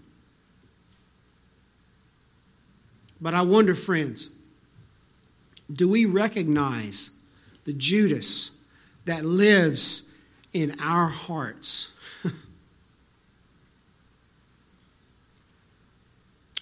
But 3.22 3.34
I 3.34 3.42
wonder, 3.42 3.76
friends, 3.76 4.30
do 5.72 5.90
we 5.90 6.06
recognize 6.06 7.12
the 7.66 7.74
Judas 7.74 8.52
that 9.06 9.26
lives 9.26 10.10
in 10.54 10.80
our 10.80 11.08
hearts? 11.08 11.94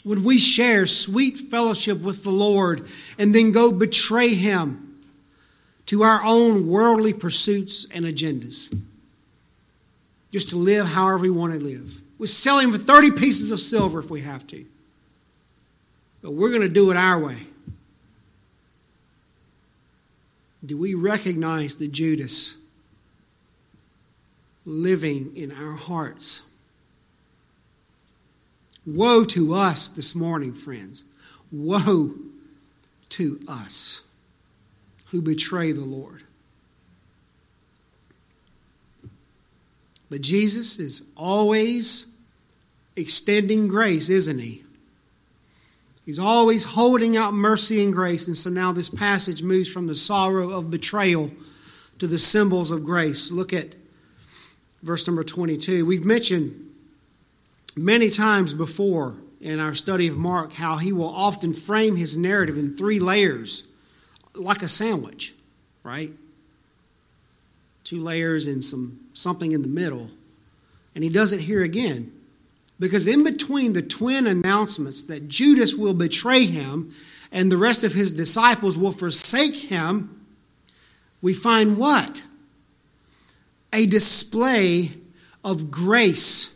When 0.07 0.23
we 0.23 0.37
share 0.37 0.85
sweet 0.85 1.35
fellowship 1.35 1.99
with 1.99 2.23
the 2.23 2.29
Lord 2.29 2.87
and 3.19 3.35
then 3.35 3.51
go 3.51 3.73
betray 3.73 4.33
Him 4.33 4.95
to 5.87 6.03
our 6.03 6.23
own 6.23 6.65
worldly 6.65 7.11
pursuits 7.11 7.85
and 7.93 8.05
agendas 8.05 8.73
just 10.31 10.49
to 10.49 10.55
live 10.55 10.87
however 10.87 11.23
we 11.23 11.29
want 11.29 11.53
to 11.53 11.59
live. 11.59 11.99
We'll 12.17 12.27
sell 12.27 12.59
him 12.59 12.71
for 12.71 12.77
30 12.77 13.11
pieces 13.11 13.51
of 13.51 13.59
silver 13.59 13.99
if 13.99 14.09
we 14.09 14.21
have 14.21 14.47
to. 14.47 14.65
But 16.21 16.31
we're 16.31 16.49
going 16.49 16.61
to 16.61 16.69
do 16.69 16.89
it 16.89 16.97
our 16.97 17.19
way. 17.19 17.37
Do 20.65 20.77
we 20.77 20.93
recognize 20.93 21.75
the 21.75 21.87
Judas 21.87 22.57
living 24.65 25.35
in 25.35 25.51
our 25.51 25.73
hearts? 25.73 26.43
Woe 28.87 29.25
to 29.25 29.53
us 29.53 29.89
this 29.89 30.15
morning, 30.15 30.53
friends. 30.53 31.03
Woe 31.51 32.13
to 33.09 33.39
us 33.45 34.01
who 35.07 35.21
betray 35.21 35.73
the 35.73 35.83
Lord. 35.83 36.23
But 40.09 40.21
Jesus 40.21 40.79
is 40.79 41.03
always 41.17 42.07
extending 42.95 43.67
grace, 43.67 44.09
isn't 44.09 44.39
he? 44.39 44.63
He's 46.05 46.17
always 46.17 46.63
holding 46.63 47.17
out 47.17 47.33
mercy 47.33 47.83
and 47.83 47.91
grace. 47.91 48.25
And 48.25 48.37
so 48.37 48.49
now 48.49 48.71
this 48.71 48.89
passage 48.89 49.43
moves 49.43 49.69
from 49.69 49.87
the 49.87 49.95
sorrow 49.95 50.51
of 50.51 50.71
betrayal 50.71 51.31
to 51.99 52.07
the 52.07 52.17
symbols 52.17 52.71
of 52.71 52.85
grace. 52.85 53.31
Look 53.31 53.51
at 53.51 53.75
verse 54.81 55.05
number 55.05 55.23
22. 55.23 55.85
We've 55.85 56.05
mentioned 56.05 56.66
many 57.77 58.09
times 58.09 58.53
before 58.53 59.17
in 59.39 59.59
our 59.59 59.73
study 59.73 60.07
of 60.07 60.17
Mark 60.17 60.53
how 60.53 60.77
he 60.77 60.91
will 60.91 61.09
often 61.09 61.53
frame 61.53 61.95
his 61.95 62.17
narrative 62.17 62.57
in 62.57 62.73
three 62.73 62.99
layers, 62.99 63.65
like 64.35 64.61
a 64.61 64.67
sandwich, 64.67 65.33
right? 65.83 66.11
two 67.87 68.01
layers 68.01 68.47
and 68.47 68.65
some 68.65 68.99
something 69.13 69.53
in 69.53 69.61
the 69.61 69.67
middle. 69.69 70.09
And 70.93 71.05
he 71.05 71.09
does 71.09 71.31
it 71.31 71.39
here 71.39 71.63
again. 71.63 72.11
Because 72.79 73.07
in 73.07 73.23
between 73.23 73.71
the 73.71 73.81
twin 73.81 74.27
announcements 74.27 75.03
that 75.03 75.29
Judas 75.29 75.73
will 75.73 75.93
betray 75.93 76.45
him 76.45 76.91
and 77.31 77.49
the 77.49 77.57
rest 77.57 77.85
of 77.85 77.93
his 77.93 78.11
disciples 78.11 78.77
will 78.77 78.91
forsake 78.91 79.55
him, 79.55 80.25
we 81.21 81.33
find 81.33 81.77
what? 81.77 82.25
A 83.71 83.85
display 83.85 84.91
of 85.43 85.71
grace, 85.71 86.53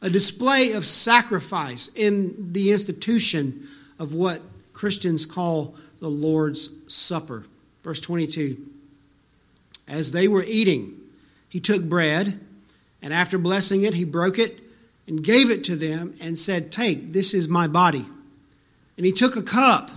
a 0.00 0.10
display 0.10 0.72
of 0.72 0.86
sacrifice 0.86 1.88
in 1.94 2.52
the 2.52 2.70
institution 2.70 3.66
of 3.98 4.14
what 4.14 4.42
Christians 4.72 5.26
call 5.26 5.74
the 6.00 6.08
Lord's 6.08 6.70
Supper. 6.86 7.46
Verse 7.82 8.00
22 8.00 8.56
as 9.88 10.12
they 10.12 10.28
were 10.28 10.44
eating, 10.44 10.94
he 11.48 11.60
took 11.60 11.82
bread, 11.82 12.38
and 13.00 13.14
after 13.14 13.38
blessing 13.38 13.82
it, 13.82 13.94
he 13.94 14.04
broke 14.04 14.38
it 14.38 14.60
and 15.06 15.24
gave 15.24 15.50
it 15.50 15.64
to 15.64 15.76
them 15.76 16.14
and 16.20 16.38
said, 16.38 16.70
Take, 16.70 17.12
this 17.12 17.32
is 17.32 17.48
my 17.48 17.66
body. 17.66 18.04
And 18.96 19.06
he 19.06 19.12
took 19.12 19.36
a 19.36 19.42
cup, 19.42 19.90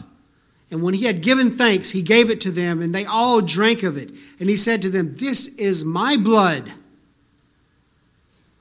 and 0.70 0.82
when 0.82 0.94
he 0.94 1.06
had 1.06 1.22
given 1.22 1.52
thanks, 1.52 1.92
he 1.92 2.02
gave 2.02 2.30
it 2.30 2.40
to 2.42 2.52
them, 2.52 2.82
and 2.82 2.96
they 2.96 3.04
all 3.04 3.42
drank 3.42 3.84
of 3.84 3.98
it. 3.98 4.12
And 4.40 4.50
he 4.50 4.56
said 4.56 4.82
to 4.84 4.90
them, 4.90 5.16
This 5.16 5.48
is 5.56 5.84
my 5.84 6.16
blood 6.16 6.72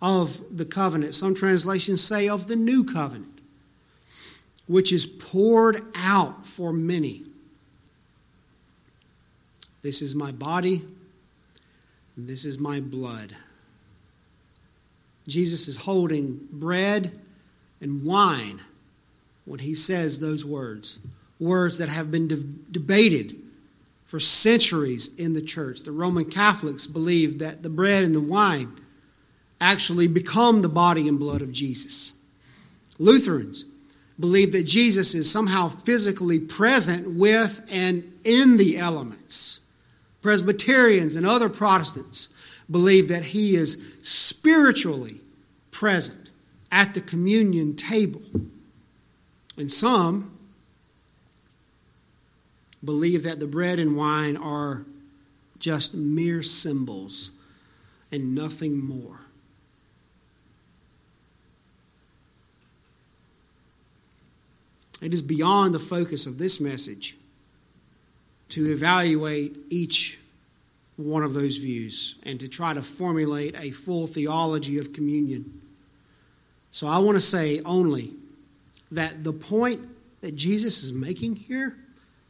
of 0.02 0.40
the 0.56 0.64
covenant. 0.64 1.14
Some 1.14 1.34
translations 1.34 2.02
say 2.02 2.28
of 2.28 2.46
the 2.48 2.56
new 2.56 2.84
covenant, 2.84 3.38
which 4.66 4.92
is 4.92 5.06
poured 5.06 5.82
out 5.94 6.46
for 6.46 6.72
many. 6.72 7.24
This 9.82 10.02
is 10.02 10.14
my 10.14 10.30
body, 10.30 10.82
this 12.16 12.44
is 12.44 12.58
my 12.58 12.80
blood. 12.80 13.36
Jesus 15.26 15.68
is 15.68 15.76
holding 15.76 16.40
bread 16.50 17.18
and 17.80 18.04
wine 18.04 18.60
when 19.44 19.60
he 19.60 19.74
says 19.74 20.18
those 20.18 20.44
words, 20.44 20.98
words 21.38 21.78
that 21.78 21.88
have 21.88 22.10
been 22.10 22.28
de- 22.28 22.44
debated 22.70 23.36
for 24.06 24.18
centuries 24.18 25.14
in 25.16 25.34
the 25.34 25.42
church. 25.42 25.82
The 25.82 25.92
Roman 25.92 26.24
Catholics 26.24 26.86
believe 26.86 27.38
that 27.38 27.62
the 27.62 27.70
bread 27.70 28.02
and 28.02 28.14
the 28.14 28.20
wine 28.20 28.72
actually 29.60 30.08
become 30.08 30.62
the 30.62 30.68
body 30.68 31.06
and 31.08 31.18
blood 31.18 31.42
of 31.42 31.52
Jesus. 31.52 32.12
Lutherans 32.98 33.64
believe 34.18 34.52
that 34.52 34.64
Jesus 34.64 35.14
is 35.14 35.30
somehow 35.30 35.68
physically 35.68 36.38
present 36.38 37.14
with 37.14 37.66
and 37.70 38.12
in 38.24 38.56
the 38.56 38.78
elements. 38.78 39.60
Presbyterians 40.22 41.16
and 41.16 41.26
other 41.26 41.48
Protestants 41.48 42.28
believe 42.70 43.08
that 43.08 43.26
he 43.26 43.56
is 43.56 43.82
spiritually 44.02 45.20
present 45.70 46.30
at 46.70 46.94
the 46.94 47.00
communion 47.00 47.74
table. 47.74 48.20
And 49.56 49.70
some 49.70 50.36
believe 52.84 53.22
that 53.22 53.40
the 53.40 53.46
bread 53.46 53.78
and 53.78 53.96
wine 53.96 54.36
are 54.36 54.84
just 55.58 55.94
mere 55.94 56.42
symbols 56.42 57.30
and 58.12 58.34
nothing 58.34 58.78
more. 58.78 59.19
It 65.02 65.14
is 65.14 65.22
beyond 65.22 65.74
the 65.74 65.78
focus 65.78 66.26
of 66.26 66.38
this 66.38 66.60
message 66.60 67.16
to 68.50 68.66
evaluate 68.70 69.56
each 69.70 70.18
one 70.96 71.22
of 71.22 71.34
those 71.34 71.56
views 71.56 72.16
and 72.24 72.38
to 72.40 72.48
try 72.48 72.74
to 72.74 72.82
formulate 72.82 73.54
a 73.58 73.70
full 73.70 74.06
theology 74.06 74.78
of 74.78 74.92
communion. 74.92 75.60
So 76.70 76.86
I 76.86 76.98
want 76.98 77.16
to 77.16 77.20
say 77.20 77.62
only 77.64 78.12
that 78.92 79.24
the 79.24 79.32
point 79.32 79.80
that 80.20 80.36
Jesus 80.36 80.82
is 80.82 80.92
making 80.92 81.36
here 81.36 81.76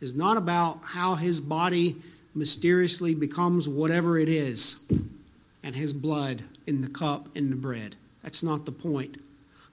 is 0.00 0.14
not 0.14 0.36
about 0.36 0.80
how 0.84 1.14
his 1.14 1.40
body 1.40 1.96
mysteriously 2.34 3.14
becomes 3.14 3.68
whatever 3.68 4.18
it 4.18 4.28
is 4.28 4.78
and 5.62 5.74
his 5.74 5.92
blood 5.92 6.42
in 6.66 6.80
the 6.80 6.88
cup 6.88 7.28
and 7.34 7.50
the 7.50 7.56
bread. 7.56 7.96
That's 8.22 8.42
not 8.42 8.64
the 8.64 8.72
point. 8.72 9.20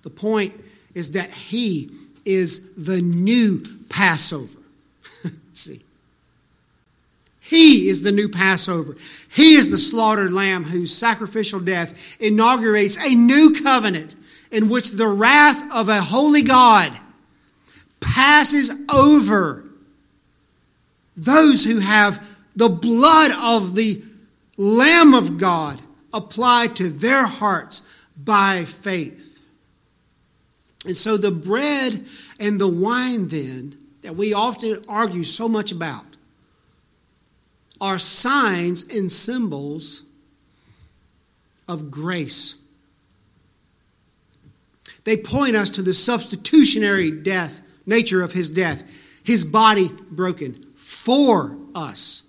The 0.04 0.10
point 0.10 0.54
is 0.94 1.12
that 1.12 1.34
he 1.34 1.92
is 2.28 2.74
the 2.76 3.02
new 3.02 3.64
Passover. 3.90 4.60
See? 5.54 5.82
He 7.42 7.88
is 7.88 8.04
the 8.04 8.12
new 8.12 8.28
Passover. 8.28 8.98
He 9.34 9.56
is 9.56 9.72
the 9.72 9.78
slaughtered 9.78 10.34
lamb 10.34 10.66
whose 10.66 10.94
sacrificial 10.94 11.62
death 11.62 12.18
inaugurates 12.20 12.98
a 12.98 13.16
new 13.16 13.56
covenant 13.64 14.16
in 14.52 14.70
which 14.70 14.92
the 14.92 15.08
wrath 15.08 15.72
of 15.74 15.88
a 15.88 16.02
holy 16.02 16.42
God 16.42 16.92
passes 18.02 18.72
over 18.94 19.64
those 21.16 21.64
who 21.64 21.80
have 21.80 22.26
the 22.56 22.70
blood 22.70 23.32
of 23.40 23.76
the 23.76 24.02
Lamb 24.58 25.14
of 25.14 25.38
God 25.38 25.80
applied 26.14 26.76
to 26.78 26.90
their 26.90 27.26
hearts 27.26 27.88
by 28.18 28.66
faith. 28.66 29.27
And 30.88 30.96
so 30.96 31.18
the 31.18 31.32
bread 31.32 32.06
and 32.40 32.62
the 32.62 32.68
wine, 32.68 33.28
then, 33.28 33.78
that 34.04 34.16
we 34.16 34.34
often 34.34 34.82
argue 34.88 35.26
so 35.26 35.50
much 35.50 35.74
about, 35.74 36.06
are 37.82 38.00
signs 38.00 38.88
and 38.88 39.12
symbols 39.12 40.04
of 41.68 41.92
grace. 41.92 42.56
They 45.04 45.18
point 45.18 45.58
us 45.58 45.70
to 45.72 45.82
the 45.82 45.94
substitutionary 45.94 47.12
death, 47.12 47.62
nature 47.86 48.24
of 48.24 48.32
his 48.32 48.50
death, 48.50 49.22
his 49.26 49.44
body 49.44 49.92
broken 50.10 50.64
for 50.76 51.58
us, 51.76 52.24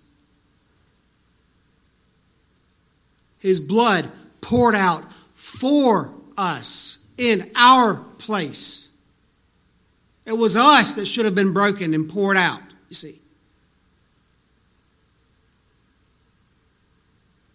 his 3.39 3.61
blood 3.61 4.11
poured 4.41 4.75
out 4.75 5.05
for 5.33 6.13
us 6.37 6.98
in 7.19 7.51
our 7.55 7.97
place. 8.19 8.89
It 10.25 10.33
was 10.33 10.57
us 10.57 10.95
that 10.95 11.07
should 11.07 11.25
have 11.25 11.35
been 11.35 11.53
broken 11.53 11.93
and 11.93 12.09
poured 12.09 12.37
out, 12.37 12.61
you 12.89 12.95
see. 12.95 13.19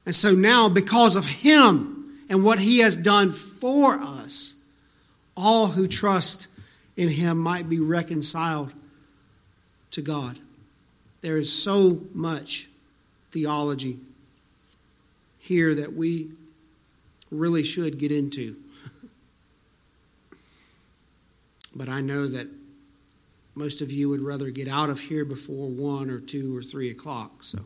And 0.05 0.13
so 0.13 0.31
now, 0.31 0.67
because 0.69 1.15
of 1.15 1.25
Him 1.25 2.19
and 2.29 2.43
what 2.43 2.59
He 2.59 2.79
has 2.79 2.95
done 2.95 3.31
for 3.31 3.93
us, 3.95 4.55
all 5.35 5.67
who 5.67 5.87
trust 5.87 6.47
in 6.97 7.09
Him 7.09 7.37
might 7.37 7.69
be 7.69 7.79
reconciled 7.79 8.73
to 9.91 10.01
God. 10.01 10.39
There 11.21 11.37
is 11.37 11.51
so 11.53 12.01
much 12.13 12.67
theology 13.31 13.97
here 15.39 15.73
that 15.73 15.93
we 15.93 16.31
really 17.31 17.63
should 17.63 17.97
get 17.97 18.11
into. 18.11 18.57
But 21.75 21.89
I 21.89 22.01
know 22.01 22.27
that 22.27 22.47
most 23.55 23.81
of 23.81 23.91
you 23.91 24.09
would 24.09 24.21
rather 24.21 24.49
get 24.49 24.67
out 24.67 24.89
of 24.89 24.99
here 24.99 25.25
before 25.25 25.69
one 25.69 26.09
or 26.09 26.19
two 26.19 26.55
or 26.55 26.61
three 26.61 26.89
o'clock. 26.89 27.43
So. 27.43 27.59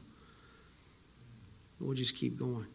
We'll 1.80 1.94
just 1.94 2.16
keep 2.16 2.38
going. 2.38 2.66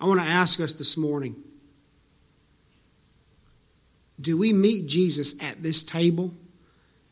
I 0.00 0.06
want 0.06 0.20
to 0.20 0.26
ask 0.26 0.60
us 0.60 0.72
this 0.74 0.96
morning 0.96 1.36
do 4.18 4.38
we 4.38 4.52
meet 4.52 4.86
Jesus 4.86 5.42
at 5.42 5.62
this 5.62 5.82
table 5.82 6.32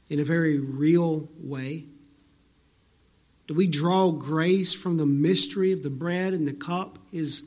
in 0.08 0.20
a 0.20 0.24
very 0.24 0.58
real 0.58 1.28
way? 1.38 1.84
Do 3.46 3.52
we 3.52 3.66
draw 3.66 4.10
grace 4.10 4.72
from 4.72 4.96
the 4.96 5.04
mystery 5.04 5.70
of 5.72 5.82
the 5.82 5.90
bread 5.90 6.32
and 6.32 6.48
the 6.48 6.54
cup, 6.54 6.98
his 7.12 7.42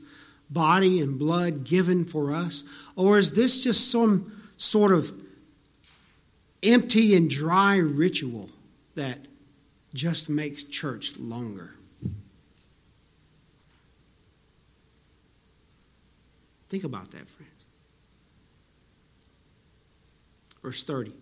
body 0.48 1.00
and 1.00 1.18
blood 1.18 1.64
given 1.64 2.04
for 2.04 2.32
us? 2.32 2.62
Or 2.94 3.18
is 3.18 3.32
this 3.32 3.64
just 3.64 3.90
some 3.90 4.30
sort 4.56 4.92
of 4.92 5.12
empty 6.62 7.14
and 7.14 7.28
dry 7.28 7.76
ritual 7.76 8.50
that 8.94 9.18
just 9.94 10.28
makes 10.28 10.64
church 10.64 11.18
longer? 11.18 11.74
Think 16.68 16.84
about 16.84 17.10
that, 17.12 17.28
friends. 17.28 17.52
Verse 20.62 20.82
30. 20.84 21.12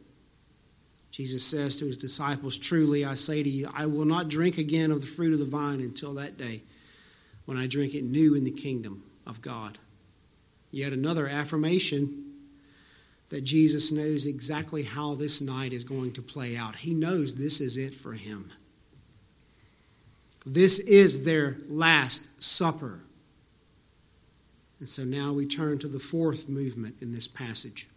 Jesus 1.13 1.45
says 1.45 1.79
to 1.79 1.87
his 1.87 1.97
disciples, 1.97 2.59
Truly 2.59 3.05
I 3.05 3.15
say 3.15 3.43
to 3.43 3.49
you, 3.49 3.69
I 3.73 3.87
will 3.87 4.05
not 4.05 4.29
drink 4.29 4.59
again 4.59 4.91
of 4.91 5.01
the 5.01 5.07
fruit 5.07 5.33
of 5.33 5.39
the 5.39 5.45
vine 5.45 5.81
until 5.81 6.15
that 6.15 6.37
day 6.37 6.63
when 7.47 7.57
I 7.57 7.67
drink 7.67 7.95
it 7.95 8.05
new 8.05 8.35
in 8.35 8.45
the 8.45 8.51
kingdom 8.51 9.03
of 9.27 9.41
God. 9.41 9.79
Yet 10.71 10.93
another 10.93 11.27
affirmation 11.27 12.26
that 13.31 13.43
Jesus 13.43 13.91
knows 13.91 14.27
exactly 14.27 14.85
how 14.85 15.15
this 15.15 15.41
night 15.41 15.73
is 15.73 15.85
going 15.85 16.13
to 16.13 16.23
play 16.23 16.57
out. 16.57 16.77
He 16.77 16.95
knows 16.95 17.35
this 17.35 17.61
is 17.61 17.77
it 17.77 17.95
for 17.95 18.13
him. 18.13 18.53
This 20.45 20.79
is 20.79 21.25
their 21.25 21.57
last 21.67 22.43
supper. 22.43 23.01
And 24.79 24.89
so 24.89 25.03
now 25.03 25.33
we 25.33 25.47
turn 25.47 25.79
to 25.79 25.89
the 25.89 25.99
fourth 25.99 26.49
movement 26.49 26.97
in 27.01 27.13
this 27.13 27.27
passage. 27.27 27.89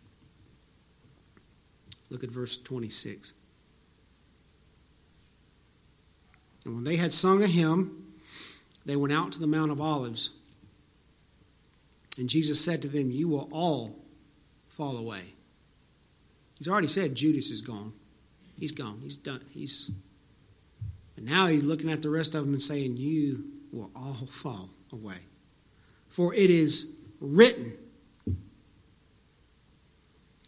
Look 2.09 2.23
at 2.23 2.31
verse 2.31 2.57
26. 2.57 3.33
And 6.65 6.73
when 6.73 6.83
they 6.83 6.95
had 6.95 7.11
sung 7.11 7.43
a 7.43 7.47
hymn, 7.47 8.05
they 8.85 8.95
went 8.95 9.13
out 9.13 9.31
to 9.33 9.39
the 9.39 9.47
Mount 9.47 9.71
of 9.71 9.79
Olives. 9.79 10.31
And 12.17 12.29
Jesus 12.29 12.63
said 12.63 12.81
to 12.81 12.87
them, 12.87 13.11
You 13.11 13.27
will 13.27 13.47
all 13.51 13.98
fall 14.79 14.95
away. 14.95 15.33
He's 16.57 16.69
already 16.69 16.87
said 16.87 17.13
Judas 17.13 17.51
is 17.51 17.59
gone. 17.61 17.91
He's 18.57 18.71
gone. 18.71 18.99
He's 19.03 19.17
done. 19.17 19.41
He's 19.51 19.91
and 21.17 21.25
now 21.25 21.47
he's 21.47 21.65
looking 21.65 21.91
at 21.91 22.01
the 22.01 22.09
rest 22.09 22.33
of 22.33 22.45
them 22.45 22.53
and 22.53 22.61
saying, 22.61 22.95
You 22.95 23.43
will 23.73 23.91
all 23.93 24.13
fall 24.13 24.69
away. 24.93 25.17
For 26.07 26.33
it 26.33 26.49
is 26.49 26.89
written. 27.19 27.73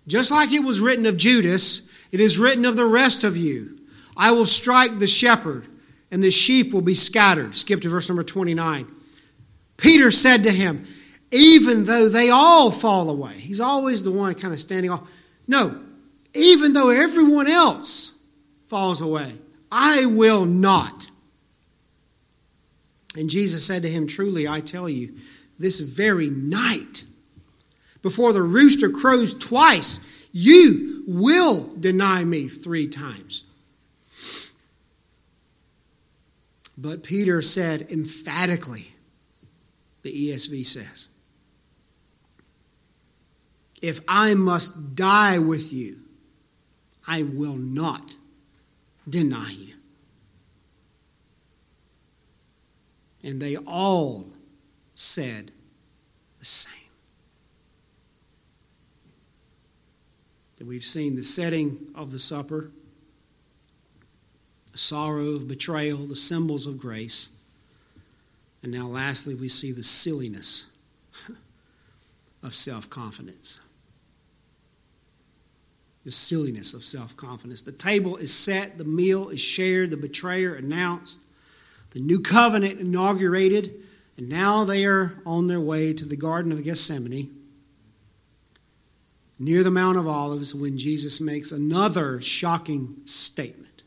Just 0.07 0.31
like 0.31 0.53
it 0.53 0.63
was 0.63 0.79
written 0.79 1.05
of 1.05 1.17
Judas, 1.17 1.81
it 2.13 2.21
is 2.21 2.39
written 2.39 2.63
of 2.63 2.77
the 2.77 2.85
rest 2.85 3.25
of 3.25 3.35
you. 3.35 3.79
I 4.15 4.31
will 4.31 4.45
strike 4.45 4.99
the 4.99 5.07
shepherd, 5.07 5.67
and 6.09 6.23
the 6.23 6.31
sheep 6.31 6.73
will 6.73 6.81
be 6.81 6.95
scattered. 6.95 7.53
Skip 7.53 7.81
to 7.81 7.89
verse 7.89 8.07
number 8.07 8.23
29. 8.23 8.87
Peter 9.75 10.09
said 10.09 10.43
to 10.43 10.51
him, 10.51 10.87
Even 11.31 11.85
though 11.85 12.09
they 12.09 12.29
all 12.29 12.71
fall 12.71 13.09
away, 13.09 13.33
he's 13.33 13.61
always 13.61 14.03
the 14.03 14.11
one 14.11 14.33
kind 14.33 14.53
of 14.53 14.59
standing 14.59 14.91
off. 14.91 15.09
No, 15.47 15.81
even 16.33 16.73
though 16.73 16.89
everyone 16.89 17.47
else 17.47 18.13
falls 18.71 19.01
away. 19.01 19.33
I 19.69 20.05
will 20.05 20.45
not. 20.45 21.09
And 23.17 23.29
Jesus 23.29 23.65
said 23.65 23.81
to 23.83 23.89
him, 23.89 24.07
Truly, 24.07 24.47
I 24.47 24.61
tell 24.61 24.87
you, 24.87 25.13
this 25.59 25.81
very 25.81 26.29
night, 26.29 27.03
before 28.01 28.31
the 28.31 28.41
rooster 28.41 28.89
crows 28.89 29.33
twice, 29.33 30.29
you 30.31 31.03
will 31.05 31.69
deny 31.77 32.23
me 32.23 32.47
three 32.47 32.87
times. 32.87 33.43
But 36.77 37.03
Peter 37.03 37.41
said 37.41 37.91
emphatically, 37.91 38.93
the 40.03 40.29
ESV 40.29 40.65
says, 40.65 41.09
If 43.81 44.01
I 44.07 44.35
must 44.35 44.95
die 44.95 45.39
with 45.39 45.73
you, 45.73 45.97
I 47.07 47.23
will 47.23 47.55
not 47.55 48.15
deny 49.09 49.51
you. 49.51 49.73
And 53.23 53.41
they 53.41 53.55
all 53.55 54.25
said 54.95 55.51
the 56.39 56.45
same. 56.45 56.73
That 60.57 60.67
we've 60.67 60.85
seen 60.85 61.15
the 61.15 61.23
setting 61.23 61.91
of 61.95 62.11
the 62.11 62.19
supper, 62.19 62.71
the 64.71 64.77
sorrow 64.77 65.29
of 65.29 65.47
betrayal, 65.47 66.05
the 66.05 66.15
symbols 66.15 66.67
of 66.67 66.79
grace. 66.79 67.29
And 68.61 68.71
now, 68.71 68.85
lastly, 68.85 69.33
we 69.33 69.49
see 69.49 69.71
the 69.71 69.83
silliness 69.83 70.67
of 72.43 72.55
self 72.55 72.89
confidence. 72.89 73.59
The 76.03 76.11
silliness 76.11 76.73
of 76.73 76.83
self 76.83 77.15
confidence. 77.15 77.61
The 77.61 77.71
table 77.71 78.17
is 78.17 78.33
set, 78.33 78.77
the 78.77 78.85
meal 78.85 79.29
is 79.29 79.39
shared, 79.39 79.91
the 79.91 79.97
betrayer 79.97 80.55
announced, 80.55 81.19
the 81.91 81.99
new 81.99 82.19
covenant 82.19 82.79
inaugurated, 82.79 83.73
and 84.17 84.27
now 84.27 84.63
they 84.63 84.85
are 84.85 85.13
on 85.25 85.47
their 85.47 85.61
way 85.61 85.93
to 85.93 86.05
the 86.05 86.15
Garden 86.15 86.51
of 86.51 86.63
Gethsemane, 86.63 87.29
near 89.37 89.63
the 89.63 89.71
Mount 89.71 89.97
of 89.97 90.07
Olives, 90.07 90.55
when 90.55 90.77
Jesus 90.77 91.21
makes 91.21 91.51
another 91.51 92.19
shocking 92.19 92.97
statement. 93.05 93.83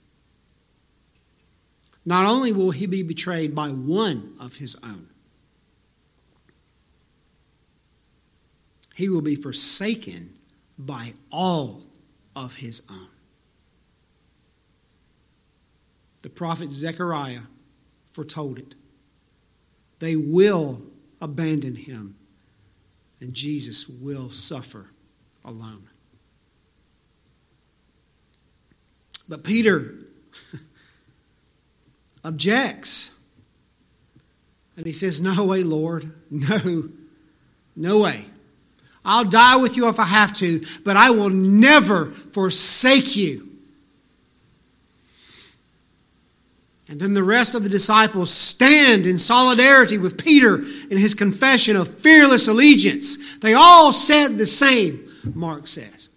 Not 2.04 2.26
only 2.26 2.52
will 2.52 2.70
he 2.70 2.86
be 2.86 3.02
betrayed 3.02 3.54
by 3.54 3.70
one 3.70 4.34
of 4.38 4.56
his 4.56 4.76
own, 4.84 5.08
he 8.94 9.08
will 9.08 9.22
be 9.22 9.34
forsaken 9.34 10.34
by 10.78 11.14
all 11.32 11.82
of 12.34 12.56
his 12.56 12.82
own. 12.90 13.08
The 16.22 16.30
prophet 16.30 16.72
Zechariah 16.72 17.42
foretold 18.12 18.58
it. 18.58 18.74
They 19.98 20.16
will 20.16 20.82
abandon 21.20 21.76
him, 21.76 22.16
and 23.20 23.34
Jesus 23.34 23.88
will 23.88 24.30
suffer 24.30 24.86
alone. 25.44 25.88
But 29.28 29.44
Peter 29.44 29.94
objects. 32.24 33.10
And 34.76 34.86
he 34.86 34.92
says, 34.92 35.20
No 35.20 35.44
way, 35.44 35.62
Lord. 35.62 36.10
No, 36.30 36.88
no 37.76 38.00
way. 38.00 38.26
I'll 39.04 39.24
die 39.24 39.56
with 39.56 39.76
you 39.76 39.88
if 39.88 40.00
I 40.00 40.06
have 40.06 40.32
to, 40.34 40.64
but 40.84 40.96
I 40.96 41.10
will 41.10 41.30
never 41.30 42.06
forsake 42.06 43.16
you. 43.16 43.48
And 46.88 47.00
then 47.00 47.14
the 47.14 47.22
rest 47.22 47.54
of 47.54 47.62
the 47.62 47.68
disciples 47.68 48.30
stand 48.30 49.06
in 49.06 49.18
solidarity 49.18 49.98
with 49.98 50.22
Peter 50.22 50.56
in 50.90 50.98
his 50.98 51.14
confession 51.14 51.76
of 51.76 51.88
fearless 51.88 52.46
allegiance. 52.46 53.38
They 53.38 53.54
all 53.54 53.92
said 53.92 54.38
the 54.38 54.46
same, 54.46 55.08
Mark 55.34 55.66
says. 55.66 56.08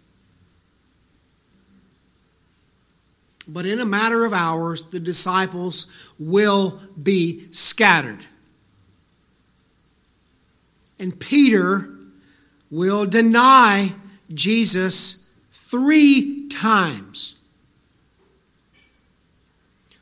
But 3.47 3.65
in 3.65 3.80
a 3.80 3.86
matter 3.86 4.26
of 4.26 4.34
hours, 4.34 4.84
the 4.84 5.00
disciples 5.00 5.88
will 6.19 6.82
be 7.02 7.52
scattered. 7.52 8.26
And 11.00 11.17
Peter 11.17 11.96
will 12.69 13.06
deny 13.06 13.93
Jesus 14.34 15.25
three 15.51 16.47
times. 16.49 17.36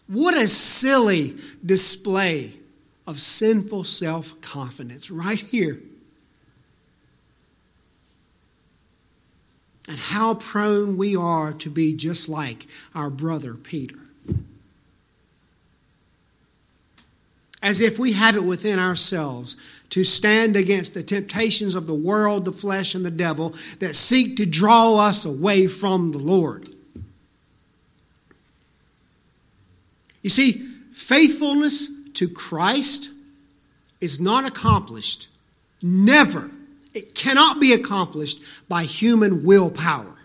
What 0.08 0.38
a 0.38 0.48
silly 0.48 1.36
display 1.66 2.54
of 3.08 3.20
sinful 3.20 3.84
self 3.84 4.40
confidence 4.42 5.10
right 5.10 5.40
here. 5.40 5.80
and 9.88 9.98
how 9.98 10.34
prone 10.36 10.98
we 10.98 11.16
are 11.16 11.54
to 11.54 11.70
be 11.70 11.94
just 11.96 12.28
like 12.28 12.68
our 12.94 13.10
brother 13.10 13.54
Peter. 13.54 14.00
As 17.66 17.82
if 17.82 17.98
we 17.98 18.12
have 18.12 18.36
it 18.36 18.44
within 18.44 18.78
ourselves 18.78 19.56
to 19.90 20.04
stand 20.04 20.56
against 20.56 20.94
the 20.94 21.02
temptations 21.02 21.74
of 21.74 21.88
the 21.88 21.96
world, 21.96 22.46
the 22.46 22.52
flesh, 22.52 22.94
and 22.94 23.04
the 23.04 23.10
devil 23.10 23.56
that 23.80 23.96
seek 23.96 24.38
to 24.38 24.46
draw 24.46 24.98
us 24.98 25.26
away 25.26 25.66
from 25.66 26.12
the 26.12 26.20
Lord. 26.20 26.70
You 30.22 30.30
see, 30.30 30.52
faithfulness 30.92 31.90
to 32.14 32.30
Christ 32.30 33.10
is 34.00 34.20
not 34.22 34.46
accomplished, 34.46 35.30
never 35.82 36.52
it 36.94 37.14
cannot 37.14 37.60
be 37.60 37.74
accomplished 37.74 38.42
by 38.70 38.84
human 38.84 39.44
willpower. 39.44 40.16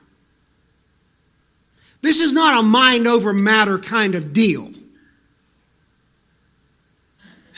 This 2.01 2.21
is 2.21 2.33
not 2.35 2.61
a 2.61 2.63
mind 2.63 3.07
over 3.07 3.33
matter 3.33 3.79
kind 3.79 4.15
of 4.15 4.33
deal. 4.33 4.71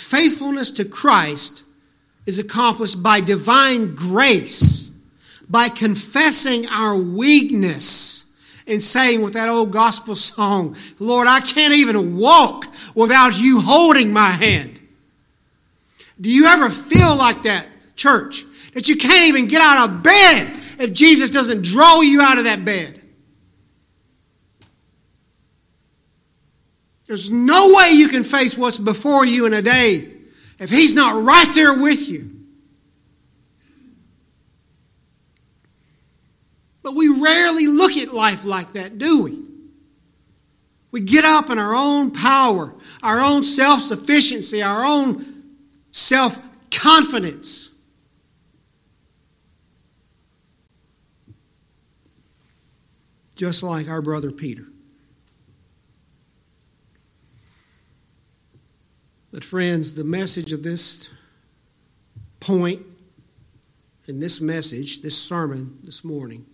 Faithfulness 0.03 0.71
to 0.73 0.85
Christ 0.85 1.65
is 2.27 2.38
accomplished 2.38 3.03
by 3.03 3.21
divine 3.21 3.95
grace, 3.95 4.91
by 5.49 5.69
confessing 5.69 6.67
our 6.69 6.97
weakness 6.97 8.25
and 8.67 8.83
saying 8.83 9.23
with 9.23 9.33
that 9.35 9.49
old 9.49 9.71
gospel 9.71 10.15
song, 10.17 10.77
Lord, 10.99 11.27
I 11.29 11.41
can't 11.41 11.75
even 11.75 12.17
walk 12.17 12.67
without 12.95 13.41
you 13.41 13.61
holding 13.61 14.12
my 14.12 14.31
hand. 14.31 14.79
Do 16.21 16.31
you 16.31 16.47
ever 16.47 16.71
feel 16.71 17.17
like 17.17 17.43
that, 17.45 17.67
church? 17.97 18.45
that 18.75 18.88
you 18.88 18.97
can't 18.97 19.27
even 19.29 19.47
get 19.47 19.61
out 19.61 19.88
of 19.88 20.03
bed 20.03 20.57
if 20.79 20.93
Jesus 20.93 21.31
doesn't 21.31 21.62
draw 21.62 22.01
you 22.01 22.21
out 22.21 22.38
of 22.38 22.45
that 22.45 22.65
bed. 22.65 23.02
There's 27.12 27.31
no 27.31 27.75
way 27.75 27.90
you 27.90 28.09
can 28.09 28.25
face 28.25 28.57
what's 28.57 28.79
before 28.79 29.27
you 29.27 29.44
in 29.44 29.53
a 29.53 29.61
day 29.61 30.11
if 30.59 30.70
He's 30.70 30.94
not 30.94 31.22
right 31.22 31.55
there 31.55 31.79
with 31.79 32.09
you. 32.09 32.31
But 36.83 36.94
we 36.94 37.09
rarely 37.09 37.66
look 37.66 37.98
at 37.98 38.14
life 38.14 38.46
like 38.46 38.72
that, 38.72 38.96
do 38.96 39.25
we? 39.25 39.38
We 40.90 41.03
get 41.03 41.27
up 41.27 41.51
in 41.51 41.59
our 41.59 41.75
own 41.75 42.12
power, 42.12 42.72
our 43.03 43.20
own 43.20 43.44
self 43.44 43.83
sufficiency, 43.83 44.62
our 44.62 44.83
own 44.83 45.42
self 45.90 46.38
confidence. 46.70 47.68
just 53.37 53.62
like 53.62 53.90
our 53.90 54.01
brother 54.01 54.31
Peter. 54.31 54.64
But, 59.33 59.45
friends, 59.45 59.95
the 59.95 60.05
message 60.05 60.53
of 60.53 60.62
this 60.62 61.09
point 62.38 62.83
in 64.07 64.21
this 64.21 64.40
message, 64.40 65.01
this 65.01 65.16
sermon 65.16 65.79
this 65.83 66.05
morning, 66.05 66.45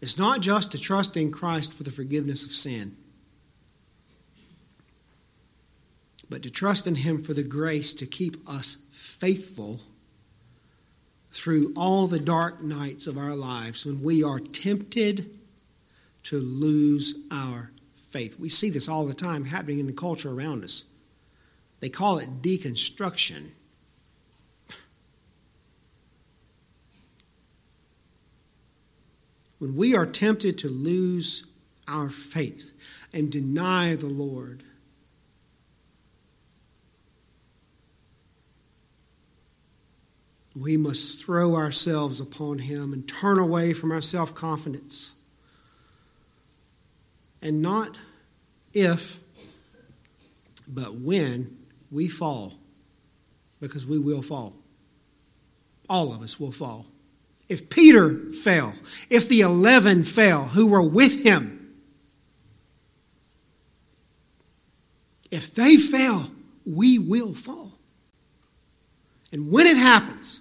is 0.00 0.16
not 0.16 0.40
just 0.40 0.70
to 0.72 0.78
trust 0.78 1.16
in 1.16 1.32
Christ 1.32 1.72
for 1.72 1.82
the 1.82 1.90
forgiveness 1.90 2.44
of 2.44 2.52
sin, 2.52 2.96
but 6.30 6.42
to 6.42 6.50
trust 6.50 6.86
in 6.86 6.94
Him 6.94 7.20
for 7.20 7.34
the 7.34 7.42
grace 7.42 7.92
to 7.94 8.06
keep 8.06 8.48
us 8.48 8.76
faithful 8.90 9.80
through 11.30 11.72
all 11.76 12.06
the 12.06 12.20
dark 12.20 12.62
nights 12.62 13.08
of 13.08 13.18
our 13.18 13.34
lives 13.34 13.84
when 13.84 14.02
we 14.02 14.22
are 14.22 14.38
tempted 14.38 15.30
to 16.24 16.38
lose 16.38 17.14
our 17.32 17.70
faith. 18.12 18.38
We 18.38 18.48
see 18.48 18.70
this 18.70 18.88
all 18.88 19.06
the 19.06 19.14
time 19.14 19.46
happening 19.46 19.78
in 19.78 19.86
the 19.86 19.92
culture 19.92 20.30
around 20.30 20.64
us. 20.64 20.84
They 21.80 21.88
call 21.88 22.18
it 22.18 22.42
deconstruction. 22.42 23.50
when 29.62 29.76
we 29.76 29.94
are 29.94 30.06
tempted 30.06 30.58
to 30.58 30.68
lose 30.68 31.46
our 31.86 32.08
faith 32.08 32.76
and 33.12 33.30
deny 33.30 33.94
the 33.94 34.08
Lord, 34.08 34.64
we 40.56 40.76
must 40.76 41.24
throw 41.24 41.54
ourselves 41.54 42.20
upon 42.20 42.58
Him 42.58 42.92
and 42.92 43.08
turn 43.08 43.38
away 43.38 43.72
from 43.72 43.92
our 43.92 44.00
self 44.00 44.34
confidence. 44.34 45.14
And 47.42 47.60
not 47.60 47.98
if, 48.72 49.18
but 50.68 50.94
when 50.94 51.58
we 51.90 52.08
fall, 52.08 52.54
because 53.60 53.84
we 53.84 53.98
will 53.98 54.22
fall. 54.22 54.54
All 55.88 56.14
of 56.14 56.22
us 56.22 56.38
will 56.38 56.52
fall. 56.52 56.86
If 57.48 57.68
Peter 57.68 58.30
fell, 58.30 58.72
if 59.10 59.28
the 59.28 59.40
11 59.40 60.04
fell 60.04 60.44
who 60.44 60.68
were 60.68 60.82
with 60.82 61.22
him, 61.22 61.74
if 65.30 65.52
they 65.52 65.76
fell, 65.76 66.30
we 66.64 66.98
will 66.98 67.34
fall. 67.34 67.72
And 69.32 69.50
when 69.50 69.66
it 69.66 69.76
happens, 69.76 70.40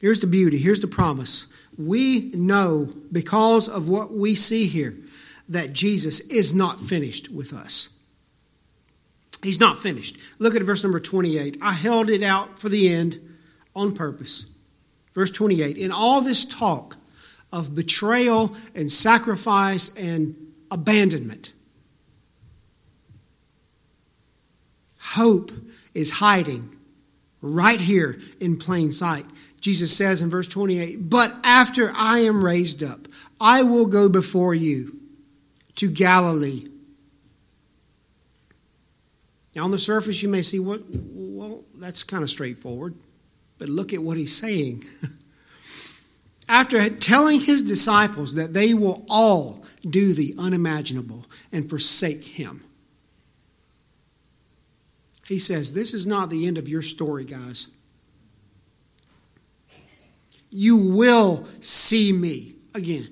here's 0.00 0.20
the 0.20 0.26
beauty, 0.26 0.58
here's 0.58 0.80
the 0.80 0.86
promise. 0.86 1.46
We 1.76 2.30
know 2.34 2.92
because 3.10 3.68
of 3.68 3.88
what 3.88 4.12
we 4.12 4.34
see 4.34 4.66
here 4.66 4.96
that 5.48 5.72
Jesus 5.72 6.20
is 6.20 6.54
not 6.54 6.80
finished 6.80 7.30
with 7.30 7.52
us. 7.52 7.90
He's 9.42 9.60
not 9.60 9.76
finished. 9.76 10.16
Look 10.38 10.54
at 10.54 10.62
verse 10.62 10.82
number 10.82 11.00
28. 11.00 11.58
I 11.60 11.72
held 11.72 12.08
it 12.08 12.22
out 12.22 12.58
for 12.58 12.68
the 12.68 12.88
end 12.88 13.18
on 13.74 13.94
purpose. 13.94 14.46
Verse 15.12 15.30
28 15.30 15.76
In 15.76 15.92
all 15.92 16.20
this 16.22 16.44
talk 16.44 16.96
of 17.52 17.74
betrayal 17.74 18.56
and 18.74 18.90
sacrifice 18.90 19.94
and 19.96 20.34
abandonment, 20.70 21.52
hope 24.98 25.52
is 25.92 26.10
hiding 26.10 26.70
right 27.42 27.80
here 27.80 28.18
in 28.40 28.56
plain 28.56 28.90
sight. 28.92 29.26
Jesus 29.64 29.96
says 29.96 30.20
in 30.20 30.28
verse 30.28 30.46
28 30.46 31.08
But 31.08 31.34
after 31.42 31.90
I 31.96 32.18
am 32.18 32.44
raised 32.44 32.82
up, 32.82 33.08
I 33.40 33.62
will 33.62 33.86
go 33.86 34.10
before 34.10 34.54
you 34.54 35.00
to 35.76 35.88
Galilee. 35.88 36.66
Now, 39.56 39.64
on 39.64 39.70
the 39.70 39.78
surface, 39.78 40.22
you 40.22 40.28
may 40.28 40.42
see, 40.42 40.58
well, 40.58 40.80
well 40.90 41.62
that's 41.76 42.04
kind 42.04 42.22
of 42.22 42.28
straightforward. 42.28 42.94
But 43.56 43.70
look 43.70 43.94
at 43.94 44.02
what 44.02 44.18
he's 44.18 44.36
saying. 44.36 44.84
After 46.48 46.90
telling 46.90 47.40
his 47.40 47.62
disciples 47.62 48.34
that 48.34 48.52
they 48.52 48.74
will 48.74 49.06
all 49.08 49.64
do 49.88 50.12
the 50.12 50.34
unimaginable 50.38 51.24
and 51.50 51.70
forsake 51.70 52.22
him, 52.22 52.64
he 55.26 55.38
says, 55.38 55.72
This 55.72 55.94
is 55.94 56.06
not 56.06 56.28
the 56.28 56.46
end 56.46 56.58
of 56.58 56.68
your 56.68 56.82
story, 56.82 57.24
guys. 57.24 57.68
You 60.56 60.76
will 60.76 61.48
see 61.58 62.12
me 62.12 62.54
again. 62.76 63.08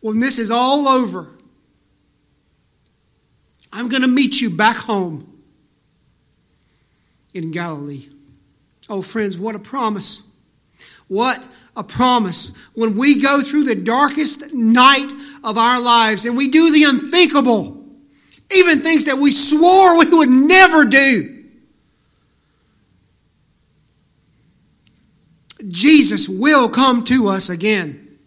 When 0.00 0.20
this 0.20 0.38
is 0.38 0.52
all 0.52 0.86
over, 0.86 1.28
I'm 3.72 3.88
going 3.88 4.02
to 4.02 4.08
meet 4.08 4.40
you 4.40 4.48
back 4.48 4.76
home 4.76 5.26
in 7.34 7.50
Galilee. 7.50 8.06
Oh, 8.88 9.02
friends, 9.02 9.36
what 9.36 9.56
a 9.56 9.58
promise! 9.58 10.22
What 11.08 11.42
a 11.76 11.82
promise. 11.82 12.56
When 12.74 12.96
we 12.96 13.20
go 13.20 13.40
through 13.40 13.64
the 13.64 13.74
darkest 13.74 14.52
night 14.52 15.10
of 15.42 15.58
our 15.58 15.80
lives 15.80 16.26
and 16.26 16.36
we 16.36 16.46
do 16.48 16.70
the 16.70 16.84
unthinkable, 16.84 17.84
even 18.54 18.78
things 18.78 19.06
that 19.06 19.16
we 19.16 19.32
swore 19.32 19.98
we 19.98 20.08
would 20.10 20.30
never 20.30 20.84
do, 20.84 21.31
Jesus 25.68 26.28
will 26.28 26.68
come 26.68 27.04
to 27.04 27.28
us 27.28 27.48
again. 27.48 28.18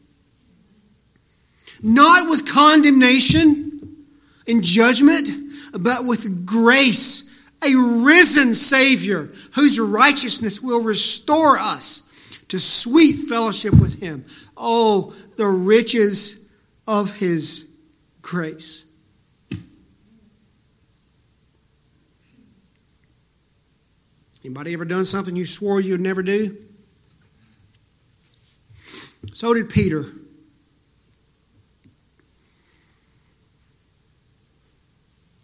Not 1.82 2.30
with 2.30 2.48
condemnation 2.48 4.06
and 4.48 4.64
judgment, 4.64 5.30
but 5.78 6.06
with 6.06 6.46
grace 6.46 7.24
a 7.64 7.76
risen 7.76 8.54
Savior 8.54 9.30
whose 9.56 9.80
righteousness 9.80 10.62
will 10.62 10.84
restore 10.84 11.58
us 11.58 12.40
to 12.50 12.60
sweet 12.60 13.14
fellowship 13.14 13.74
with 13.74 14.00
Him. 14.00 14.26
Oh, 14.56 15.16
the 15.38 15.48
riches 15.48 16.48
of 16.88 17.18
His 17.18 17.68
grace. 18.22 18.86
Anybody 24.44 24.74
ever 24.74 24.86
done 24.86 25.06
something 25.06 25.36
you 25.36 25.46
swore 25.46 25.80
you'd 25.80 26.02
never 26.02 26.22
do? 26.22 26.56
So 29.34 29.54
did 29.54 29.70
Peter. 29.70 30.06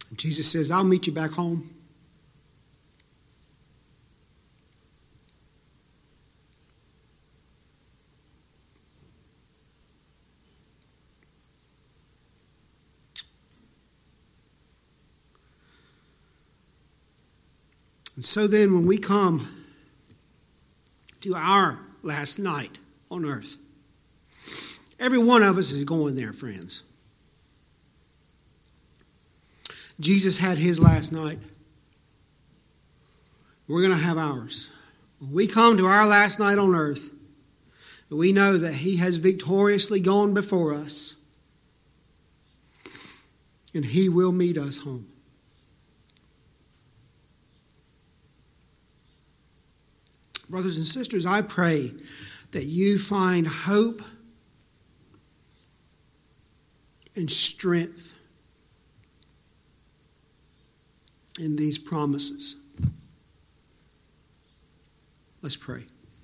And 0.09 0.17
Jesus 0.17 0.51
says, 0.51 0.71
I'll 0.71 0.83
meet 0.83 1.07
you 1.07 1.13
back 1.13 1.31
home. 1.31 1.69
And 18.15 18.25
so 18.25 18.45
then, 18.45 18.73
when 18.73 18.85
we 18.85 18.99
come 18.99 19.47
to 21.21 21.33
our 21.33 21.79
last 22.03 22.37
night 22.37 22.77
on 23.09 23.25
earth, 23.25 23.57
every 25.01 25.17
one 25.17 25.41
of 25.41 25.57
us 25.57 25.71
is 25.71 25.83
going 25.83 26.15
there, 26.15 26.31
friends. 26.31 26.83
Jesus 29.99 30.37
had 30.37 30.57
his 30.57 30.79
last 30.81 31.11
night. 31.11 31.39
We're 33.67 33.81
going 33.81 33.97
to 33.97 34.03
have 34.03 34.17
ours. 34.17 34.71
When 35.19 35.33
we 35.33 35.47
come 35.47 35.77
to 35.77 35.87
our 35.87 36.05
last 36.05 36.39
night 36.39 36.57
on 36.57 36.75
earth, 36.75 37.11
we 38.09 38.31
know 38.31 38.57
that 38.57 38.73
he 38.73 38.97
has 38.97 39.17
victoriously 39.17 39.99
gone 39.99 40.33
before 40.33 40.73
us, 40.73 41.15
and 43.73 43.85
he 43.85 44.09
will 44.09 44.31
meet 44.31 44.57
us 44.57 44.79
home. 44.79 45.07
Brothers 50.49 50.77
and 50.77 50.85
sisters, 50.85 51.25
I 51.25 51.41
pray 51.41 51.91
that 52.51 52.65
you 52.65 52.99
find 52.99 53.47
hope 53.47 54.01
and 57.15 57.29
strength 57.29 58.17
in 61.39 61.55
these 61.55 61.77
promises. 61.77 62.55
Let's 65.41 65.55
pray. 65.55 65.83